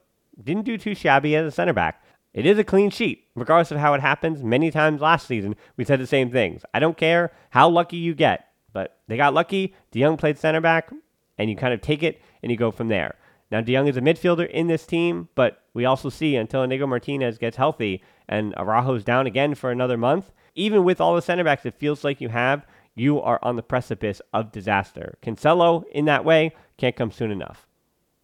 didn't 0.43 0.65
do 0.65 0.77
too 0.77 0.95
shabby 0.95 1.35
as 1.35 1.45
a 1.45 1.51
center 1.51 1.73
back. 1.73 2.03
It 2.33 2.45
is 2.45 2.57
a 2.57 2.63
clean 2.63 2.89
sheet, 2.89 3.25
regardless 3.35 3.71
of 3.71 3.77
how 3.77 3.93
it 3.93 4.01
happens. 4.01 4.43
Many 4.43 4.71
times 4.71 5.01
last 5.01 5.27
season, 5.27 5.55
we 5.77 5.85
said 5.85 5.99
the 5.99 6.07
same 6.07 6.31
things. 6.31 6.63
I 6.73 6.79
don't 6.79 6.97
care 6.97 7.31
how 7.49 7.69
lucky 7.69 7.97
you 7.97 8.13
get, 8.13 8.47
but 8.71 8.99
they 9.07 9.17
got 9.17 9.33
lucky. 9.33 9.73
De 9.91 10.01
Jong 10.01 10.17
played 10.17 10.37
center 10.37 10.61
back, 10.61 10.91
and 11.37 11.49
you 11.49 11.55
kind 11.55 11.73
of 11.73 11.81
take 11.81 12.03
it 12.03 12.21
and 12.43 12.51
you 12.51 12.57
go 12.57 12.71
from 12.71 12.87
there. 12.87 13.15
Now, 13.51 13.61
De 13.61 13.73
Jong 13.73 13.87
is 13.87 13.97
a 13.97 14.01
midfielder 14.01 14.49
in 14.49 14.67
this 14.67 14.85
team, 14.85 15.29
but 15.33 15.63
we 15.73 15.85
also 15.85 16.09
see 16.09 16.35
until 16.35 16.63
Inigo 16.63 16.85
Martinez 16.85 17.37
gets 17.37 17.57
healthy 17.57 18.03
and 18.27 18.53
Araujo's 18.55 19.03
down 19.03 19.25
again 19.25 19.55
for 19.55 19.71
another 19.71 19.97
month, 19.97 20.31
even 20.55 20.83
with 20.83 21.01
all 21.01 21.15
the 21.15 21.21
center 21.21 21.43
backs 21.43 21.65
it 21.65 21.73
feels 21.73 22.03
like 22.03 22.21
you 22.21 22.29
have, 22.29 22.65
you 22.95 23.19
are 23.21 23.39
on 23.41 23.55
the 23.55 23.63
precipice 23.63 24.21
of 24.33 24.51
disaster. 24.51 25.17
Cancelo, 25.23 25.83
in 25.91 26.05
that 26.05 26.25
way, 26.25 26.53
can't 26.77 26.95
come 26.95 27.11
soon 27.11 27.31
enough. 27.31 27.65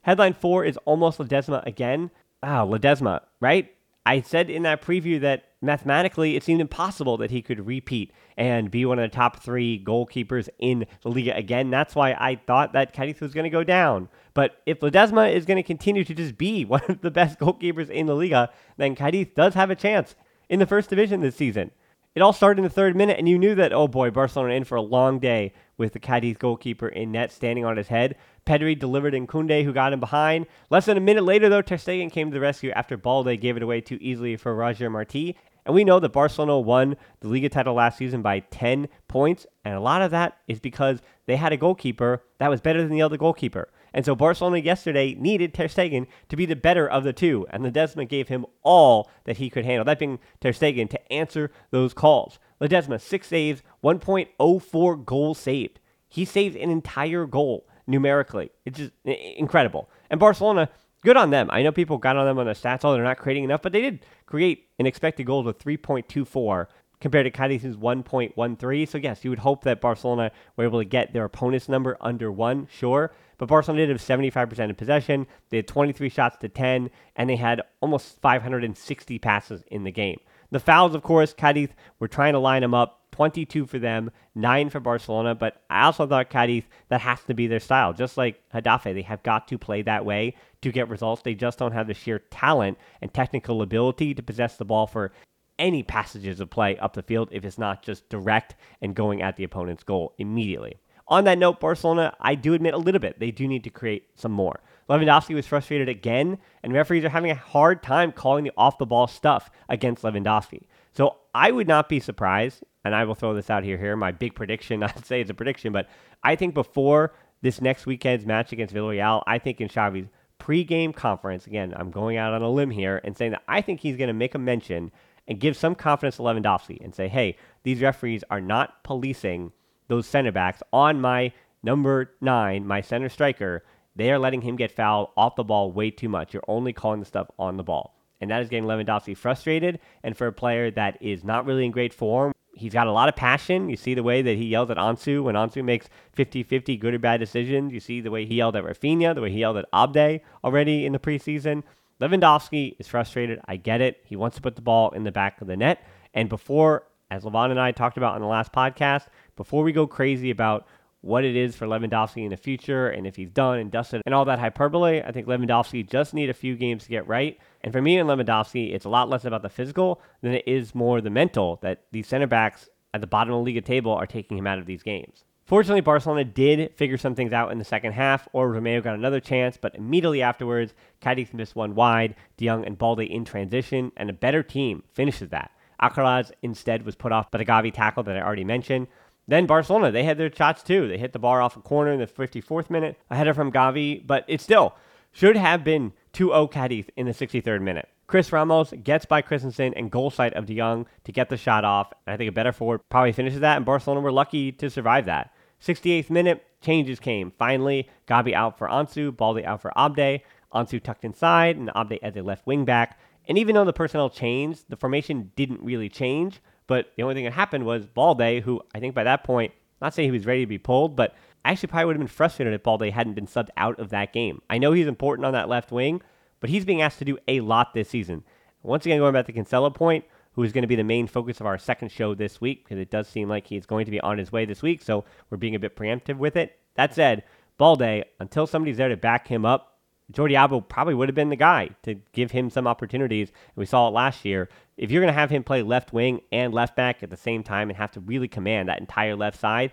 Headline 0.02 0.34
four 0.34 0.64
is 0.64 0.78
almost 0.86 1.18
Ledesma 1.18 1.66
again. 1.66 2.12
Ah, 2.44 2.64
Ledesma, 2.66 3.22
right? 3.40 3.72
I 4.06 4.22
said 4.22 4.52
in 4.52 4.62
that 4.64 4.84
preview 4.84 5.20
that 5.22 5.46
mathematically 5.62 6.36
it 6.36 6.44
seemed 6.44 6.62
impossible 6.62 7.18
that 7.18 7.32
he 7.32 7.42
could 7.42 7.66
repeat 7.66 8.12
and 8.38 8.70
be 8.70 8.86
one 8.86 9.00
of 9.00 9.10
the 9.10 9.16
top 9.16 9.42
three 9.42 9.84
goalkeepers 9.84 10.48
in 10.60 10.86
the 11.02 11.10
Liga 11.10 11.36
again. 11.36 11.72
That's 11.72 11.96
why 11.96 12.12
I 12.12 12.36
thought 12.36 12.74
that 12.74 12.94
Cadiz 12.94 13.20
was 13.20 13.34
going 13.34 13.46
to 13.46 13.50
go 13.50 13.64
down. 13.64 14.10
But 14.36 14.62
if 14.68 14.82
Ledesma 14.82 15.34
is 15.34 15.46
going 15.46 15.58
to 15.58 15.64
continue 15.64 16.04
to 16.04 16.14
just 16.14 16.38
be 16.38 16.64
one 16.66 16.84
of 16.88 17.02
the 17.02 17.10
best 17.10 17.40
goalkeepers 17.40 17.90
in 17.90 18.06
the 18.06 18.16
Liga, 18.16 18.52
then 18.78 18.94
Cadiz 18.94 19.30
does 19.36 19.56
have 19.56 19.72
a 19.72 19.76
chance 19.76 20.14
in 20.48 20.60
the 20.60 20.68
first 20.68 20.92
division 20.92 21.22
this 21.22 21.36
season. 21.36 21.72
It 22.14 22.22
all 22.22 22.32
started 22.32 22.60
in 22.60 22.64
the 22.64 22.70
third 22.70 22.96
minute, 22.96 23.18
and 23.18 23.28
you 23.28 23.38
knew 23.38 23.56
that, 23.56 23.74
oh 23.74 23.90
boy, 23.90 24.10
Barcelona 24.10 24.54
in 24.54 24.64
for 24.64 24.76
a 24.76 24.82
long 24.82 25.20
day 25.20 25.52
with 25.78 25.92
the 25.92 26.00
Cadiz 26.00 26.38
goalkeeper 26.38 26.88
in 26.88 27.12
net 27.12 27.30
standing 27.30 27.66
on 27.66 27.76
his 27.76 27.90
head. 27.90 28.16
Pedri 28.46 28.78
delivered 28.80 29.14
in 29.14 29.28
Koundé, 29.28 29.66
who 29.66 29.74
got 29.74 29.92
him 29.92 30.00
behind. 30.00 30.46
Less 30.70 30.86
than 30.86 30.96
a 30.96 31.02
minute 31.02 31.26
later, 31.26 31.50
though, 31.50 31.62
Ter 31.62 31.76
Stegen 31.76 32.10
came 32.10 32.30
to 32.30 32.34
the 32.34 32.40
rescue 32.40 32.72
after 32.72 32.96
Balde 32.96 33.42
gave 33.42 33.58
it 33.58 33.64
away 33.64 33.82
too 33.82 33.98
easily 34.00 34.38
for 34.38 34.56
Roger 34.56 34.90
Martí. 34.90 35.36
And 35.66 35.76
we 35.76 35.84
know 35.84 36.00
that 36.00 36.14
Barcelona 36.14 36.58
won 36.60 36.96
the 37.20 37.28
Liga 37.28 37.50
title 37.50 37.74
last 37.74 37.98
season 37.98 38.22
by 38.22 38.40
10 38.40 38.88
points, 39.10 39.46
and 39.66 39.74
a 39.74 39.82
lot 39.82 40.02
of 40.02 40.12
that 40.12 40.38
is 40.48 40.62
because 40.62 41.02
they 41.26 41.36
had 41.36 41.52
a 41.52 41.58
goalkeeper 41.58 42.24
that 42.38 42.50
was 42.50 42.62
better 42.62 42.82
than 42.82 42.92
the 42.92 43.02
other 43.02 43.18
goalkeeper. 43.18 43.68
And 43.96 44.04
so 44.04 44.14
Barcelona 44.14 44.58
yesterday 44.58 45.16
needed 45.18 45.54
Ter 45.54 45.70
Stegen 45.70 46.08
to 46.28 46.36
be 46.36 46.46
the 46.46 46.56
better 46.56 46.86
of 46.88 47.06
the 47.06 47.14
two, 47.14 47.48
and 47.50 47.64
Ledesma 47.64 48.08
gave 48.08 48.28
him 48.28 48.46
all 48.62 49.10
that 49.24 49.38
he 49.38 49.50
could 49.50 49.64
handle, 49.64 49.86
that 49.86 50.00
being 50.00 50.20
Ter 50.42 50.52
Stegen 50.52 50.90
to 50.90 51.12
answer 51.12 51.50
those 51.72 51.94
calls. 51.94 52.38
Ledesma, 52.60 53.00
six 53.00 53.28
saves, 53.28 53.64
1.04 53.82 55.06
goals 55.06 55.40
saved. 55.40 55.80
He 56.10 56.26
saved 56.26 56.58
an 56.58 56.70
entire 56.70 57.26
goal 57.26 57.68
numerically. 57.88 58.52
It's 58.66 58.80
just 58.80 58.92
incredible. 59.06 59.90
And 60.10 60.20
Barcelona, 60.20 60.70
good 61.02 61.16
on 61.16 61.30
them. 61.30 61.48
I 61.50 61.64
know 61.64 61.72
people 61.72 61.98
got 61.98 62.18
on 62.18 62.26
them 62.26 62.38
on 62.38 62.48
the 62.48 62.52
stats, 62.52 62.84
all 62.84 62.94
they're 62.94 63.02
not 63.02 63.18
creating 63.18 63.46
enough, 63.46 63.62
but 63.62 63.72
they 63.72 63.82
did 63.82 64.06
create 64.26 64.68
an 64.78 64.88
expected 64.88 65.26
goal 65.26 65.48
of 65.48 65.58
3.24 65.58 66.68
compared 67.00 67.26
to 67.26 67.32
Cadiz's 67.32 67.78
1.13. 67.78 68.90
So 68.90 68.98
yes, 68.98 69.24
you 69.24 69.30
would 69.30 69.40
hope 69.40 69.64
that 69.64 69.80
Barcelona 69.80 70.32
were 70.58 70.66
able 70.66 70.80
to 70.80 70.86
get 70.86 71.14
their 71.14 71.24
opponent's 71.24 71.70
number 71.70 71.96
under 72.02 72.30
one, 72.30 72.68
sure. 72.70 73.14
But 73.38 73.50
Barcelona 73.50 73.88
did 73.88 73.90
have 73.90 74.02
75% 74.02 74.70
of 74.70 74.78
possession. 74.78 75.28
They 75.50 75.58
had 75.58 75.68
23 75.68 76.10
shots 76.10 76.38
to 76.38 76.50
10, 76.50 76.90
and 77.16 77.30
they 77.30 77.36
had 77.36 77.62
almost 77.82 78.22
560 78.22 79.20
passes 79.20 79.64
in 79.68 79.84
the 79.84 79.92
game. 79.92 80.20
The 80.52 80.60
fouls, 80.60 80.96
of 80.96 81.04
course, 81.04 81.34
Cadiz 81.34 81.70
were 82.00 82.08
trying 82.08 82.34
to 82.34 82.40
line 82.40 82.62
them 82.62 82.74
up. 82.74 83.02
22 83.12 83.66
for 83.66 83.80
them, 83.80 84.12
9 84.36 84.70
for 84.70 84.82
Barcelona. 84.82 85.34
But 85.34 85.64
I 85.70 85.86
also 85.86 86.06
thought 86.06 86.30
Cadiz, 86.30 86.64
that 86.90 87.00
has 87.00 87.24
to 87.24 87.34
be 87.34 87.48
their 87.48 87.62
style. 87.62 87.94
Just 87.94 88.18
like 88.18 88.42
Getafe, 88.54 88.94
they 88.94 89.04
have 89.04 89.24
got 89.24 89.48
to 89.48 89.58
play 89.58 89.82
that 89.84 90.06
way 90.06 90.36
to 90.62 90.72
get 90.72 90.90
results. 90.90 91.22
They 91.22 91.34
just 91.34 91.58
don't 91.58 91.72
have 91.72 91.88
the 91.88 91.94
sheer 91.94 92.20
talent 92.20 92.78
and 93.02 93.14
technical 93.14 93.62
ability 93.62 94.14
to 94.16 94.24
possess 94.24 94.58
the 94.58 94.66
ball 94.66 94.86
for 94.86 95.14
any 95.58 95.82
passages 95.82 96.42
of 96.42 96.50
play 96.50 96.78
up 96.78 96.94
the 96.94 97.04
field 97.04 97.30
if 97.32 97.46
it's 97.46 97.58
not 97.58 97.84
just 97.84 98.10
direct 98.10 98.56
and 98.82 98.96
going 98.96 99.22
at 99.22 99.38
the 99.38 99.46
opponent's 99.46 99.84
goal 99.84 100.14
immediately. 100.18 100.76
On 101.08 101.24
that 101.26 101.38
note, 101.38 101.60
Barcelona, 101.60 102.16
I 102.20 102.36
do 102.36 102.54
admit 102.54 102.74
a 102.74 102.80
little 102.80 103.00
bit, 103.00 103.20
they 103.20 103.32
do 103.32 103.48
need 103.48 103.64
to 103.66 103.70
create 103.70 104.10
some 104.16 104.32
more. 104.32 104.60
Lewandowski 104.90 105.36
was 105.36 105.48
frustrated 105.48 105.90
again, 105.90 106.38
and 106.64 106.74
referees 106.74 107.04
are 107.04 107.10
having 107.10 107.32
a 107.32 107.36
hard 107.36 107.84
time 107.84 108.12
calling 108.12 108.44
the 108.44 108.52
off 108.58 108.78
the 108.78 108.86
ball 108.86 109.08
stuff 109.08 109.50
against 109.70 110.04
Lewandowski. 110.04 110.64
So 110.94 111.18
I 111.34 111.52
would 111.52 111.68
not 111.68 111.90
be 111.90 112.00
surprised, 112.00 112.64
and 112.84 112.96
I 112.96 113.04
will 113.04 113.16
throw 113.16 113.34
this 113.34 113.50
out 113.50 113.64
here 113.64 113.78
here, 113.78 113.96
my 113.96 114.12
big 114.12 114.36
prediction, 114.36 114.84
I'd 114.84 115.06
say 115.06 115.22
it's 115.22 115.30
a 115.30 115.36
prediction, 115.36 115.74
but 115.74 115.90
I 116.24 116.36
think 116.36 116.54
before 116.54 117.14
this 117.42 117.62
next 117.62 117.86
weekend's 117.86 118.26
match 118.26 118.52
against 118.52 118.74
Villarreal, 118.74 119.22
I 119.28 119.38
think 119.38 119.62
in 119.62 119.70
Xavi's 119.70 120.08
pre-game 120.40 120.94
conference, 120.94 121.48
again, 121.48 121.74
I'm 121.76 121.92
going 121.92 122.18
out 122.18 122.34
on 122.34 122.42
a 122.42 122.50
limb 122.50 122.72
here 122.72 123.02
and 123.04 123.16
saying 123.16 123.32
that 123.32 123.44
I 123.48 123.62
think 123.62 123.80
he's 123.80 123.98
going 123.98 124.08
to 124.08 124.14
make 124.14 124.36
a 124.36 124.40
mention 124.40 124.92
and 125.28 125.40
give 125.40 125.58
some 125.58 125.76
confidence 125.76 126.18
to 126.18 126.24
Lewandowski 126.24 126.84
and 126.84 126.94
say, 126.94 127.08
hey, 127.08 127.38
these 127.64 127.82
referees 127.82 128.24
are 128.30 128.42
not 128.42 128.84
policing 128.84 129.52
those 129.88 130.08
center 130.08 130.32
backs 130.32 130.62
on 130.74 131.02
my 131.02 131.32
number 131.64 132.12
nine, 132.22 132.66
my 132.66 132.82
center 132.82 133.10
striker. 133.10 133.64
They 133.96 134.12
are 134.12 134.20
letting 134.20 134.42
him 134.42 134.56
get 134.56 134.72
fouled 134.72 135.10
off 135.16 135.36
the 135.36 135.44
ball 135.44 135.72
way 135.72 135.90
too 135.90 136.10
much. 136.10 136.34
You're 136.34 136.44
only 136.48 136.74
calling 136.74 137.00
the 137.00 137.06
stuff 137.06 137.30
on 137.40 137.58
the 137.58 137.64
ball. 137.64 137.96
And 138.22 138.30
that 138.32 138.42
is 138.42 138.50
getting 138.50 138.66
Lewandowski 138.66 139.16
frustrated. 139.16 139.80
And 140.04 140.18
for 140.18 140.28
a 140.28 140.34
player 140.34 140.72
that 140.72 140.98
is 141.02 141.24
not 141.24 141.46
really 141.46 141.66
in 141.66 141.72
great 141.72 141.94
form, 141.94 142.34
he's 142.56 142.74
got 142.74 142.88
a 142.88 142.92
lot 142.92 143.10
of 143.10 143.16
passion. 143.16 143.70
You 143.70 143.76
see 143.76 143.94
the 143.94 144.04
way 144.04 144.22
that 144.22 144.38
he 144.38 144.46
yells 144.46 144.70
at 144.70 144.78
Ansu 144.78 145.24
when 145.24 145.36
Ansu 145.36 145.64
makes 145.64 145.90
50 146.14 146.44
50 146.44 146.78
good 146.78 146.94
or 146.94 147.00
bad 147.00 147.20
decisions. 147.20 147.74
You 147.74 147.80
see 147.80 148.02
the 148.02 148.12
way 148.12 148.26
he 148.26 148.36
yelled 148.36 148.56
at 148.56 148.64
Raphinha, 148.64 149.16
the 149.16 149.22
way 149.22 149.32
he 149.32 149.40
yelled 149.40 149.58
at 149.58 149.66
Abde 149.74 150.22
already 150.44 150.86
in 150.86 150.94
the 150.94 151.00
preseason. 151.00 151.64
Lewandowski 152.02 152.76
is 152.80 152.88
frustrated. 152.88 153.40
I 153.46 153.56
get 153.56 153.82
it. 153.82 154.02
He 154.06 154.16
wants 154.16 154.36
to 154.36 154.42
put 154.42 154.56
the 154.56 154.62
ball 154.62 154.90
in 154.92 155.04
the 155.04 155.12
back 155.12 155.40
of 155.42 155.48
the 155.48 155.56
net. 155.56 155.86
And 156.14 156.28
before, 156.28 156.84
as 157.12 157.24
Levon 157.24 157.52
and 157.52 157.60
I 157.60 157.72
talked 157.72 157.98
about 157.98 158.16
on 158.16 158.22
the 158.22 158.28
last 158.28 158.52
podcast, 158.52 159.08
before 159.36 159.64
we 159.64 159.72
go 159.72 159.88
crazy 159.88 160.32
about 160.32 160.68
what 161.02 161.24
it 161.24 161.36
is 161.36 161.56
for 161.56 161.68
Lewandowski 161.68 162.24
in 162.24 162.32
the 162.32 162.38
future 162.38 162.90
and 162.90 163.06
if 163.06 163.16
he's 163.16 163.30
done 163.30 163.60
and 163.60 163.70
dusted 163.72 164.02
and 164.06 164.16
all 164.16 164.26
that 164.26 164.40
hyperbole, 164.40 165.04
I 165.04 165.12
think 165.12 165.28
Lewandowski 165.28 165.88
just 165.88 166.16
need 166.16 166.32
a 166.32 166.34
few 166.34 166.56
games 166.56 166.84
to 166.84 166.90
get 166.90 167.08
right. 167.08 167.38
And 167.62 167.72
for 167.72 167.80
me 167.80 168.00
and 168.00 168.10
Lewandowski, 168.10 168.74
it's 168.74 168.86
a 168.86 168.90
lot 168.90 169.08
less 169.08 169.24
about 169.24 169.44
the 169.44 169.50
physical 169.50 170.02
than 170.22 170.34
it 170.34 170.48
is 170.48 170.74
more 170.74 171.02
the 171.02 171.12
mental 171.12 171.60
that 171.62 171.84
these 171.92 172.08
center 172.08 172.26
backs 172.26 172.70
at 172.94 173.02
the 173.02 173.08
bottom 173.08 173.34
of 173.34 173.40
the 173.40 173.44
league 173.44 173.64
table 173.64 173.92
are 173.92 174.08
taking 174.08 174.38
him 174.38 174.48
out 174.48 174.58
of 174.58 174.66
these 174.66 174.82
games. 174.82 175.26
Fortunately, 175.46 175.82
Barcelona 175.82 176.24
did 176.24 176.76
figure 176.76 176.98
some 176.98 177.14
things 177.14 177.34
out 177.34 177.52
in 177.52 177.60
the 177.60 177.64
second 177.64 177.92
half, 177.92 178.28
Oriol 178.34 178.60
Romeu 178.60 178.84
got 178.84 178.96
another 178.96 179.20
chance, 179.20 179.58
but 179.62 179.76
immediately 179.76 180.24
afterwards, 180.24 180.74
Cadiz 181.02 181.36
missed 181.36 181.56
one 181.56 181.76
wide, 181.76 182.16
De 182.38 182.48
Jong 182.48 182.66
and 182.66 182.80
Balde 182.80 183.02
in 183.02 183.26
transition, 183.26 183.92
and 183.96 184.10
a 184.10 184.14
better 184.14 184.42
team 184.42 184.82
finishes 184.92 185.30
that. 185.30 185.52
Alcaraz 185.82 186.32
instead 186.42 186.86
was 186.86 186.96
put 186.96 187.12
off 187.12 187.32
by 187.32 187.38
the 187.38 187.46
Gavi 187.46 187.74
tackle 187.74 188.04
that 188.04 188.18
I 188.18 188.22
already 188.22 188.44
mentioned. 188.44 188.88
Then 189.28 189.46
Barcelona, 189.46 189.92
they 189.92 190.04
had 190.04 190.18
their 190.18 190.32
shots 190.32 190.62
too. 190.62 190.88
They 190.88 190.98
hit 190.98 191.14
the 191.14 191.20
bar 191.20 191.42
off 191.42 191.58
a 191.58 191.62
corner 191.62 191.92
in 191.92 192.00
the 192.00 192.08
54th 192.08 192.70
minute, 192.70 192.98
a 193.10 193.16
header 193.16 193.34
from 193.34 193.52
Gavi, 193.52 194.06
but 194.06 194.24
it 194.28 194.42
still 194.42 194.76
should 195.12 195.36
have 195.36 195.64
been 195.64 195.94
2-0 196.14 196.52
Cadiz 196.52 196.86
in 196.96 197.08
the 197.08 197.14
63rd 197.14 197.62
minute. 197.62 197.90
Chris 198.08 198.32
Ramos 198.32 198.72
gets 198.84 199.06
by 199.06 199.22
Christensen 199.22 199.74
and 199.74 199.90
goal 199.90 200.12
sight 200.12 200.34
of 200.34 200.46
De 200.46 200.56
Jong 200.56 200.86
to 201.06 201.12
get 201.12 201.30
the 201.30 201.38
shot 201.38 201.66
off. 201.66 201.92
And 202.06 202.14
I 202.14 202.18
think 202.18 202.30
a 202.30 202.34
better 202.34 202.52
forward 202.52 202.82
probably 202.90 203.14
finishes 203.14 203.40
that, 203.40 203.58
and 203.58 203.66
Barcelona 203.66 204.02
were 204.02 204.12
lucky 204.12 204.52
to 204.52 204.70
survive 204.70 205.06
that. 205.06 205.34
68th 205.62 206.12
minute, 206.12 206.46
changes 206.62 207.00
came. 207.00 207.32
Finally, 207.40 207.90
Gavi 208.08 208.34
out 208.34 208.58
for 208.60 208.68
Ansu, 208.68 209.16
Balde 209.16 209.44
out 209.44 209.62
for 209.62 209.72
Abde. 209.76 210.22
Ansu 210.54 210.82
tucked 210.82 211.04
inside, 211.04 211.58
and 211.58 211.72
Abde 211.76 211.98
as 212.04 212.16
a 212.16 212.22
left 212.22 212.46
wing 212.46 212.64
back. 212.64 213.00
And 213.28 213.38
even 213.38 213.56
though 213.56 213.66
the 213.66 213.74
personnel 213.74 214.10
changed, 214.10 214.66
the 214.70 214.78
formation 214.78 215.32
didn't 215.36 215.62
really 215.62 215.90
change. 215.90 216.42
But 216.68 216.92
the 216.96 217.04
only 217.04 217.16
thing 217.16 217.26
that 217.26 217.34
happened 217.34 217.66
was 217.66 217.86
Balde, 217.86 218.42
who 218.44 218.62
I 218.74 218.80
think 218.80 218.96
by 218.96 219.04
that 219.04 219.24
point, 219.24 219.54
not 219.82 219.94
saying 219.94 220.08
he 220.08 220.18
was 220.18 220.26
ready 220.26 220.42
to 220.42 220.48
be 220.48 220.58
pulled, 220.58 220.96
but 220.96 221.16
I 221.44 221.52
actually 221.52 221.68
probably 221.68 221.86
would 221.86 221.96
have 221.98 222.02
been 222.02 222.08
frustrated 222.08 222.54
if 222.54 222.64
Balde 222.64 222.90
hadn't 222.90 223.14
been 223.14 223.28
subbed 223.28 223.50
out 223.58 223.80
of 223.80 223.90
that 223.90 224.14
game. 224.14 224.42
I 224.50 224.58
know 224.58 224.72
he's 224.72 224.88
important 224.88 225.26
on 225.26 225.34
that 225.34 225.50
left 225.50 225.72
wing, 225.72 226.02
but 226.40 226.50
he's 226.50 226.66
being 226.66 226.82
asked 226.82 227.00
to 227.00 227.06
do 227.06 227.20
a 227.28 227.42
lot 227.42 227.74
this 227.74 227.90
season. 227.90 228.24
Once 228.64 228.86
again, 228.86 228.98
going 229.00 229.14
back 229.14 229.28
to 229.28 229.34
Cancelo 229.34 229.74
point, 229.74 230.06
who 230.32 230.44
is 230.44 230.52
going 230.52 230.64
to 230.64 230.68
be 230.68 230.76
the 230.76 230.84
main 230.84 231.08
focus 231.08 231.40
of 231.40 231.46
our 231.46 231.58
second 231.58 231.92
show 231.92 232.16
this 232.16 232.42
week, 232.42 232.64
because 232.64 232.80
it 232.80 232.90
does 232.90 233.08
seem 233.08 233.30
like 233.30 233.46
he's 233.46 233.66
going 233.66 233.86
to 233.86 233.92
be 233.92 234.02
on 234.02 234.18
his 234.18 234.32
way 234.32 234.46
this 234.46 234.64
week, 234.64 234.82
so 234.82 235.06
we're 235.30 235.38
being 235.38 235.56
a 235.56 235.60
bit 235.60 235.76
preemptive 235.76 236.18
with 236.18 236.36
it. 236.36 236.58
That 236.76 236.96
said, 236.96 237.24
Balde, 237.58 238.06
until 238.20 238.48
somebody's 238.48 238.78
there 238.78 238.90
to 238.90 238.98
back 238.98 239.28
him 239.28 239.46
up, 239.46 239.75
Jordi 240.12 240.36
Alba 240.36 240.62
probably 240.62 240.94
would 240.94 241.10
have 241.10 241.16
been 241.16 241.30
the 241.30 241.36
guy 241.36 241.70
to 241.84 241.96
give 242.14 242.32
him 242.32 242.50
some 242.50 242.68
opportunities. 242.68 243.30
And 243.30 243.58
we 243.58 243.66
saw 243.66 243.88
it 243.88 243.92
last 243.92 244.26
year. 244.26 244.50
If 244.78 244.92
you're 244.92 245.02
going 245.02 245.14
to 245.14 245.20
have 245.20 245.30
him 245.30 245.44
play 245.44 245.62
left 245.62 245.94
wing 245.94 246.22
and 246.32 246.54
left 246.54 246.76
back 246.76 247.02
at 247.02 247.10
the 247.10 247.18
same 247.18 247.44
time 247.44 247.70
and 247.70 247.78
have 247.78 247.92
to 247.92 248.00
really 248.00 248.28
command 248.28 248.70
that 248.70 248.80
entire 248.80 249.16
left 249.16 249.40
side, 249.40 249.72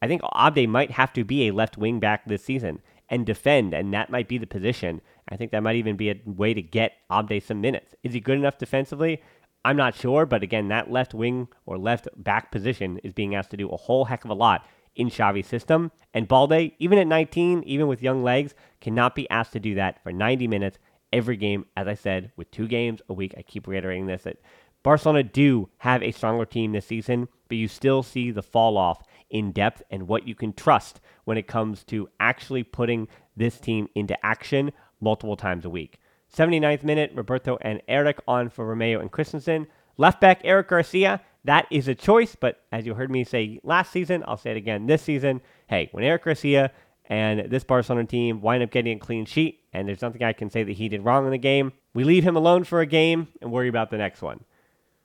I 0.00 0.08
think 0.08 0.22
Abde 0.34 0.68
might 0.68 0.92
have 0.92 1.12
to 1.14 1.24
be 1.24 1.48
a 1.48 1.52
left 1.52 1.78
wing 1.78 2.00
back 2.00 2.26
this 2.26 2.44
season 2.44 2.80
and 3.08 3.26
defend, 3.26 3.74
and 3.74 3.92
that 3.92 4.10
might 4.10 4.28
be 4.28 4.38
the 4.38 4.46
position. 4.46 5.00
I 5.28 5.36
think 5.36 5.50
that 5.50 5.62
might 5.62 5.76
even 5.76 5.96
be 5.96 6.10
a 6.10 6.20
way 6.24 6.54
to 6.54 6.62
get 6.62 6.92
Abde 7.10 7.42
some 7.42 7.60
minutes. 7.60 7.94
Is 8.02 8.14
he 8.14 8.20
good 8.20 8.38
enough 8.38 8.58
defensively? 8.58 9.22
I'm 9.64 9.76
not 9.76 9.94
sure, 9.94 10.26
but 10.26 10.42
again, 10.42 10.68
that 10.68 10.90
left 10.90 11.14
wing 11.14 11.48
or 11.66 11.78
left 11.78 12.08
back 12.16 12.50
position 12.50 12.98
is 13.04 13.12
being 13.12 13.34
asked 13.34 13.50
to 13.50 13.56
do 13.56 13.68
a 13.68 13.76
whole 13.76 14.06
heck 14.06 14.24
of 14.24 14.30
a 14.30 14.34
lot 14.34 14.66
in 14.96 15.08
Xavi's 15.08 15.46
system. 15.46 15.90
And 16.14 16.28
Balde, 16.28 16.72
even 16.78 16.98
at 16.98 17.06
19, 17.06 17.62
even 17.64 17.86
with 17.86 18.02
young 18.02 18.22
legs, 18.22 18.54
cannot 18.80 19.14
be 19.14 19.28
asked 19.30 19.52
to 19.52 19.60
do 19.60 19.74
that 19.76 20.02
for 20.02 20.12
90 20.12 20.46
minutes 20.48 20.78
every 21.12 21.36
game. 21.36 21.66
As 21.76 21.86
I 21.86 21.94
said, 21.94 22.32
with 22.36 22.50
two 22.50 22.66
games 22.66 23.00
a 23.08 23.12
week, 23.12 23.34
I 23.36 23.42
keep 23.42 23.66
reiterating 23.66 24.06
this 24.06 24.22
that 24.22 24.38
Barcelona 24.82 25.22
do 25.22 25.68
have 25.78 26.02
a 26.02 26.10
stronger 26.10 26.44
team 26.44 26.72
this 26.72 26.86
season, 26.86 27.28
but 27.48 27.56
you 27.56 27.68
still 27.68 28.02
see 28.02 28.30
the 28.30 28.42
fall 28.42 28.76
off 28.76 29.02
in 29.30 29.52
depth 29.52 29.82
and 29.90 30.08
what 30.08 30.26
you 30.26 30.34
can 30.34 30.52
trust 30.52 31.00
when 31.24 31.38
it 31.38 31.46
comes 31.46 31.84
to 31.84 32.08
actually 32.18 32.62
putting 32.62 33.08
this 33.36 33.60
team 33.60 33.88
into 33.94 34.26
action 34.26 34.72
multiple 35.00 35.36
times 35.36 35.64
a 35.64 35.70
week. 35.70 35.98
79th 36.34 36.82
minute, 36.82 37.12
Roberto 37.14 37.58
and 37.60 37.82
Eric 37.86 38.18
on 38.26 38.48
for 38.48 38.66
Romeu 38.66 39.00
and 39.00 39.10
Christensen. 39.10 39.66
Left 39.98 40.20
back 40.20 40.40
Eric 40.44 40.68
Garcia, 40.68 41.20
that 41.44 41.66
is 41.70 41.88
a 41.88 41.94
choice, 41.94 42.36
but 42.38 42.62
as 42.70 42.86
you 42.86 42.94
heard 42.94 43.10
me 43.10 43.24
say 43.24 43.58
last 43.62 43.92
season, 43.92 44.22
I'll 44.26 44.36
say 44.36 44.52
it 44.52 44.56
again 44.56 44.86
this 44.86 45.02
season. 45.02 45.40
Hey, 45.68 45.88
when 45.92 46.04
Eric 46.04 46.24
Garcia 46.24 46.70
and 47.06 47.50
this 47.50 47.64
Barcelona 47.64 48.06
team 48.06 48.40
wind 48.40 48.62
up 48.62 48.70
getting 48.70 48.96
a 48.96 49.00
clean 49.00 49.24
sheet, 49.24 49.60
and 49.72 49.88
there's 49.88 50.02
nothing 50.02 50.22
I 50.22 50.32
can 50.32 50.50
say 50.50 50.62
that 50.62 50.72
he 50.72 50.88
did 50.88 51.04
wrong 51.04 51.24
in 51.24 51.32
the 51.32 51.38
game, 51.38 51.72
we 51.94 52.04
leave 52.04 52.24
him 52.24 52.36
alone 52.36 52.64
for 52.64 52.80
a 52.80 52.86
game 52.86 53.28
and 53.40 53.50
worry 53.50 53.68
about 53.68 53.90
the 53.90 53.98
next 53.98 54.22
one. 54.22 54.44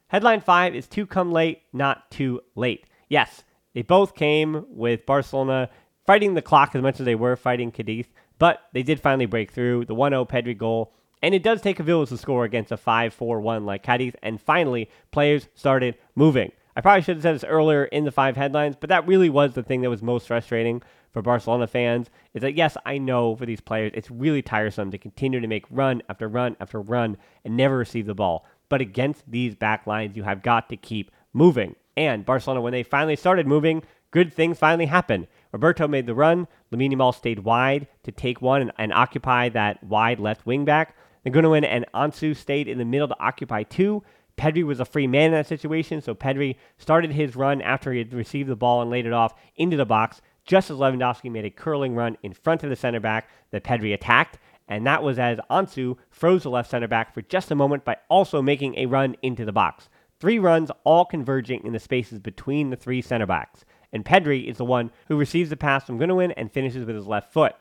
Headline 0.09 0.41
five 0.41 0.75
is 0.75 0.87
too 0.87 1.05
come 1.05 1.31
late, 1.31 1.63
not 1.73 2.09
too 2.11 2.41
late. 2.55 2.85
Yes, 3.09 3.43
they 3.73 3.81
both 3.81 4.15
came 4.15 4.65
with 4.69 5.05
Barcelona 5.05 5.69
fighting 6.05 6.33
the 6.33 6.41
clock 6.41 6.75
as 6.75 6.81
much 6.81 6.99
as 6.99 7.05
they 7.05 7.15
were 7.15 7.35
fighting 7.35 7.71
Cadiz, 7.71 8.05
but 8.39 8.61
they 8.73 8.83
did 8.83 8.99
finally 8.99 9.25
break 9.25 9.51
through. 9.51 9.85
The 9.85 9.95
1 9.95 10.11
0 10.11 10.25
Pedri 10.25 10.57
goal 10.57 10.93
and 11.21 11.33
it 11.33 11.43
does 11.43 11.61
take 11.61 11.79
a 11.79 11.83
village 11.83 12.09
to 12.09 12.17
score 12.17 12.45
against 12.45 12.71
a 12.71 12.77
5 12.77 13.13
4 13.13 13.39
1 13.41 13.65
like 13.65 13.83
Cadiz. 13.83 14.13
And 14.21 14.39
finally, 14.41 14.89
players 15.11 15.49
started 15.55 15.95
moving. 16.15 16.51
I 16.77 16.81
probably 16.81 17.01
should 17.01 17.15
have 17.15 17.23
said 17.23 17.33
this 17.35 17.43
earlier 17.43 17.85
in 17.85 18.05
the 18.05 18.11
five 18.11 18.37
headlines, 18.37 18.75
but 18.79 18.89
that 18.89 19.07
really 19.07 19.31
was 19.31 19.55
the 19.55 19.63
thing 19.63 19.81
that 19.81 19.89
was 19.89 20.03
most 20.03 20.27
frustrating 20.27 20.83
for 21.11 21.23
Barcelona 21.23 21.65
fans. 21.65 22.11
Is 22.35 22.43
that, 22.43 22.53
yes, 22.53 22.77
I 22.85 22.99
know 22.99 23.35
for 23.35 23.47
these 23.47 23.61
players, 23.61 23.93
it's 23.95 24.11
really 24.11 24.43
tiresome 24.43 24.91
to 24.91 24.99
continue 24.99 25.39
to 25.39 25.47
make 25.47 25.65
run 25.71 26.03
after 26.07 26.27
run 26.27 26.55
after 26.59 26.79
run 26.79 27.17
and 27.43 27.57
never 27.57 27.77
receive 27.77 28.05
the 28.05 28.13
ball. 28.13 28.45
But 28.69 28.81
against 28.81 29.23
these 29.29 29.55
back 29.55 29.87
lines, 29.87 30.15
you 30.15 30.21
have 30.21 30.43
got 30.43 30.69
to 30.69 30.77
keep 30.77 31.09
moving. 31.33 31.75
And 31.95 32.23
Barcelona, 32.23 32.61
when 32.61 32.73
they 32.73 32.83
finally 32.83 33.15
started 33.15 33.47
moving, 33.47 33.81
good 34.11 34.31
things 34.31 34.59
finally 34.59 34.85
happened. 34.85 35.25
Roberto 35.51 35.87
made 35.87 36.05
the 36.05 36.13
run. 36.13 36.47
Lamine 36.71 36.93
Yamal 36.93 37.15
stayed 37.15 37.39
wide 37.39 37.87
to 38.03 38.11
take 38.11 38.39
one 38.39 38.61
and, 38.61 38.71
and 38.77 38.93
occupy 38.93 39.49
that 39.49 39.83
wide 39.83 40.19
left 40.19 40.45
wing 40.45 40.63
back. 40.63 40.95
Nguyen 41.29 41.65
and 41.65 41.85
Ansu 41.93 42.35
stayed 42.35 42.67
in 42.67 42.77
the 42.77 42.85
middle 42.85 43.07
to 43.07 43.19
occupy 43.19 43.63
two. 43.63 44.03
Pedri 44.37 44.63
was 44.63 44.79
a 44.79 44.85
free 44.85 45.07
man 45.07 45.27
in 45.27 45.31
that 45.31 45.47
situation, 45.47 46.01
so 46.01 46.13
Pedri 46.13 46.57
started 46.77 47.11
his 47.11 47.35
run 47.35 47.61
after 47.61 47.91
he 47.91 47.99
had 47.99 48.13
received 48.13 48.49
the 48.49 48.55
ball 48.55 48.81
and 48.81 48.91
laid 48.91 49.07
it 49.07 49.13
off 49.13 49.33
into 49.55 49.77
the 49.77 49.85
box, 49.85 50.21
just 50.45 50.69
as 50.69 50.77
Lewandowski 50.77 51.31
made 51.31 51.45
a 51.45 51.49
curling 51.49 51.95
run 51.95 52.17
in 52.21 52.33
front 52.33 52.63
of 52.63 52.69
the 52.69 52.75
center 52.75 52.99
back 52.99 53.29
that 53.51 53.63
Pedri 53.63 53.93
attacked. 53.93 54.37
And 54.67 54.85
that 54.85 55.01
was 55.01 55.17
as 55.17 55.39
Ansu 55.49 55.97
froze 56.09 56.43
the 56.43 56.49
left 56.49 56.69
center 56.69 56.87
back 56.87 57.13
for 57.13 57.21
just 57.21 57.51
a 57.51 57.55
moment 57.55 57.83
by 57.83 57.97
also 58.09 58.41
making 58.41 58.75
a 58.77 58.85
run 58.85 59.15
into 59.21 59.45
the 59.45 59.51
box. 59.51 59.89
Three 60.19 60.39
runs, 60.39 60.71
all 60.83 61.05
converging 61.05 61.63
in 61.63 61.73
the 61.73 61.79
spaces 61.79 62.19
between 62.19 62.69
the 62.69 62.75
three 62.75 63.01
center 63.01 63.25
backs. 63.25 63.65
And 63.93 64.03
Pedri 64.03 64.47
is 64.47 64.57
the 64.57 64.65
one 64.65 64.91
who 65.07 65.17
receives 65.17 65.49
the 65.49 65.57
pass 65.57 65.85
from 65.85 65.99
Gundogan 65.99 66.33
and 66.35 66.51
finishes 66.51 66.85
with 66.85 66.95
his 66.95 67.07
left 67.07 67.31
foot. 67.31 67.55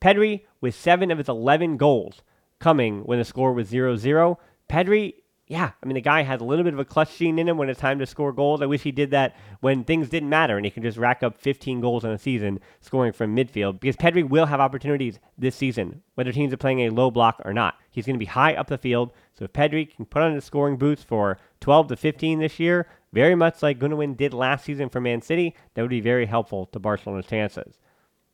Pedri, 0.00 0.42
with 0.60 0.74
seven 0.74 1.10
of 1.10 1.18
his 1.18 1.28
11 1.28 1.76
goals, 1.76 2.22
coming 2.58 3.00
when 3.00 3.18
the 3.18 3.24
score 3.24 3.52
was 3.52 3.68
0 3.68 3.96
0. 3.96 4.38
Pedri, 4.68 5.14
yeah, 5.46 5.70
I 5.80 5.86
mean, 5.86 5.94
the 5.94 6.00
guy 6.00 6.22
has 6.22 6.40
a 6.40 6.44
little 6.44 6.64
bit 6.64 6.74
of 6.74 6.80
a 6.80 6.84
clutch 6.84 7.16
gene 7.16 7.38
in 7.38 7.48
him 7.48 7.56
when 7.56 7.68
it's 7.68 7.78
time 7.78 8.00
to 8.00 8.06
score 8.06 8.32
goals. 8.32 8.60
I 8.60 8.66
wish 8.66 8.82
he 8.82 8.90
did 8.90 9.12
that 9.12 9.36
when 9.60 9.84
things 9.84 10.08
didn't 10.08 10.28
matter 10.28 10.56
and 10.56 10.66
he 10.66 10.70
can 10.70 10.82
just 10.82 10.98
rack 10.98 11.22
up 11.22 11.38
15 11.38 11.80
goals 11.80 12.04
in 12.04 12.10
a 12.10 12.18
season 12.18 12.58
scoring 12.80 13.12
from 13.12 13.36
midfield 13.36 13.78
because 13.78 13.96
Pedri 13.96 14.28
will 14.28 14.46
have 14.46 14.58
opportunities 14.58 15.20
this 15.38 15.54
season, 15.54 16.02
whether 16.14 16.32
teams 16.32 16.52
are 16.52 16.56
playing 16.56 16.80
a 16.80 16.90
low 16.90 17.12
block 17.12 17.40
or 17.44 17.52
not. 17.52 17.76
He's 17.90 18.06
going 18.06 18.16
to 18.16 18.18
be 18.18 18.24
high 18.26 18.54
up 18.54 18.66
the 18.66 18.76
field. 18.76 19.12
So 19.34 19.44
if 19.44 19.52
Pedri 19.52 19.94
can 19.94 20.06
put 20.06 20.22
on 20.22 20.34
his 20.34 20.44
scoring 20.44 20.78
boots 20.78 21.04
for 21.04 21.38
12 21.60 21.88
to 21.88 21.96
15 21.96 22.40
this 22.40 22.58
year, 22.58 22.88
very 23.12 23.36
much 23.36 23.62
like 23.62 23.78
Gundogan 23.78 24.16
did 24.16 24.34
last 24.34 24.64
season 24.64 24.88
for 24.88 25.00
Man 25.00 25.22
City, 25.22 25.54
that 25.74 25.82
would 25.82 25.90
be 25.90 26.00
very 26.00 26.26
helpful 26.26 26.66
to 26.66 26.80
Barcelona's 26.80 27.26
chances. 27.26 27.78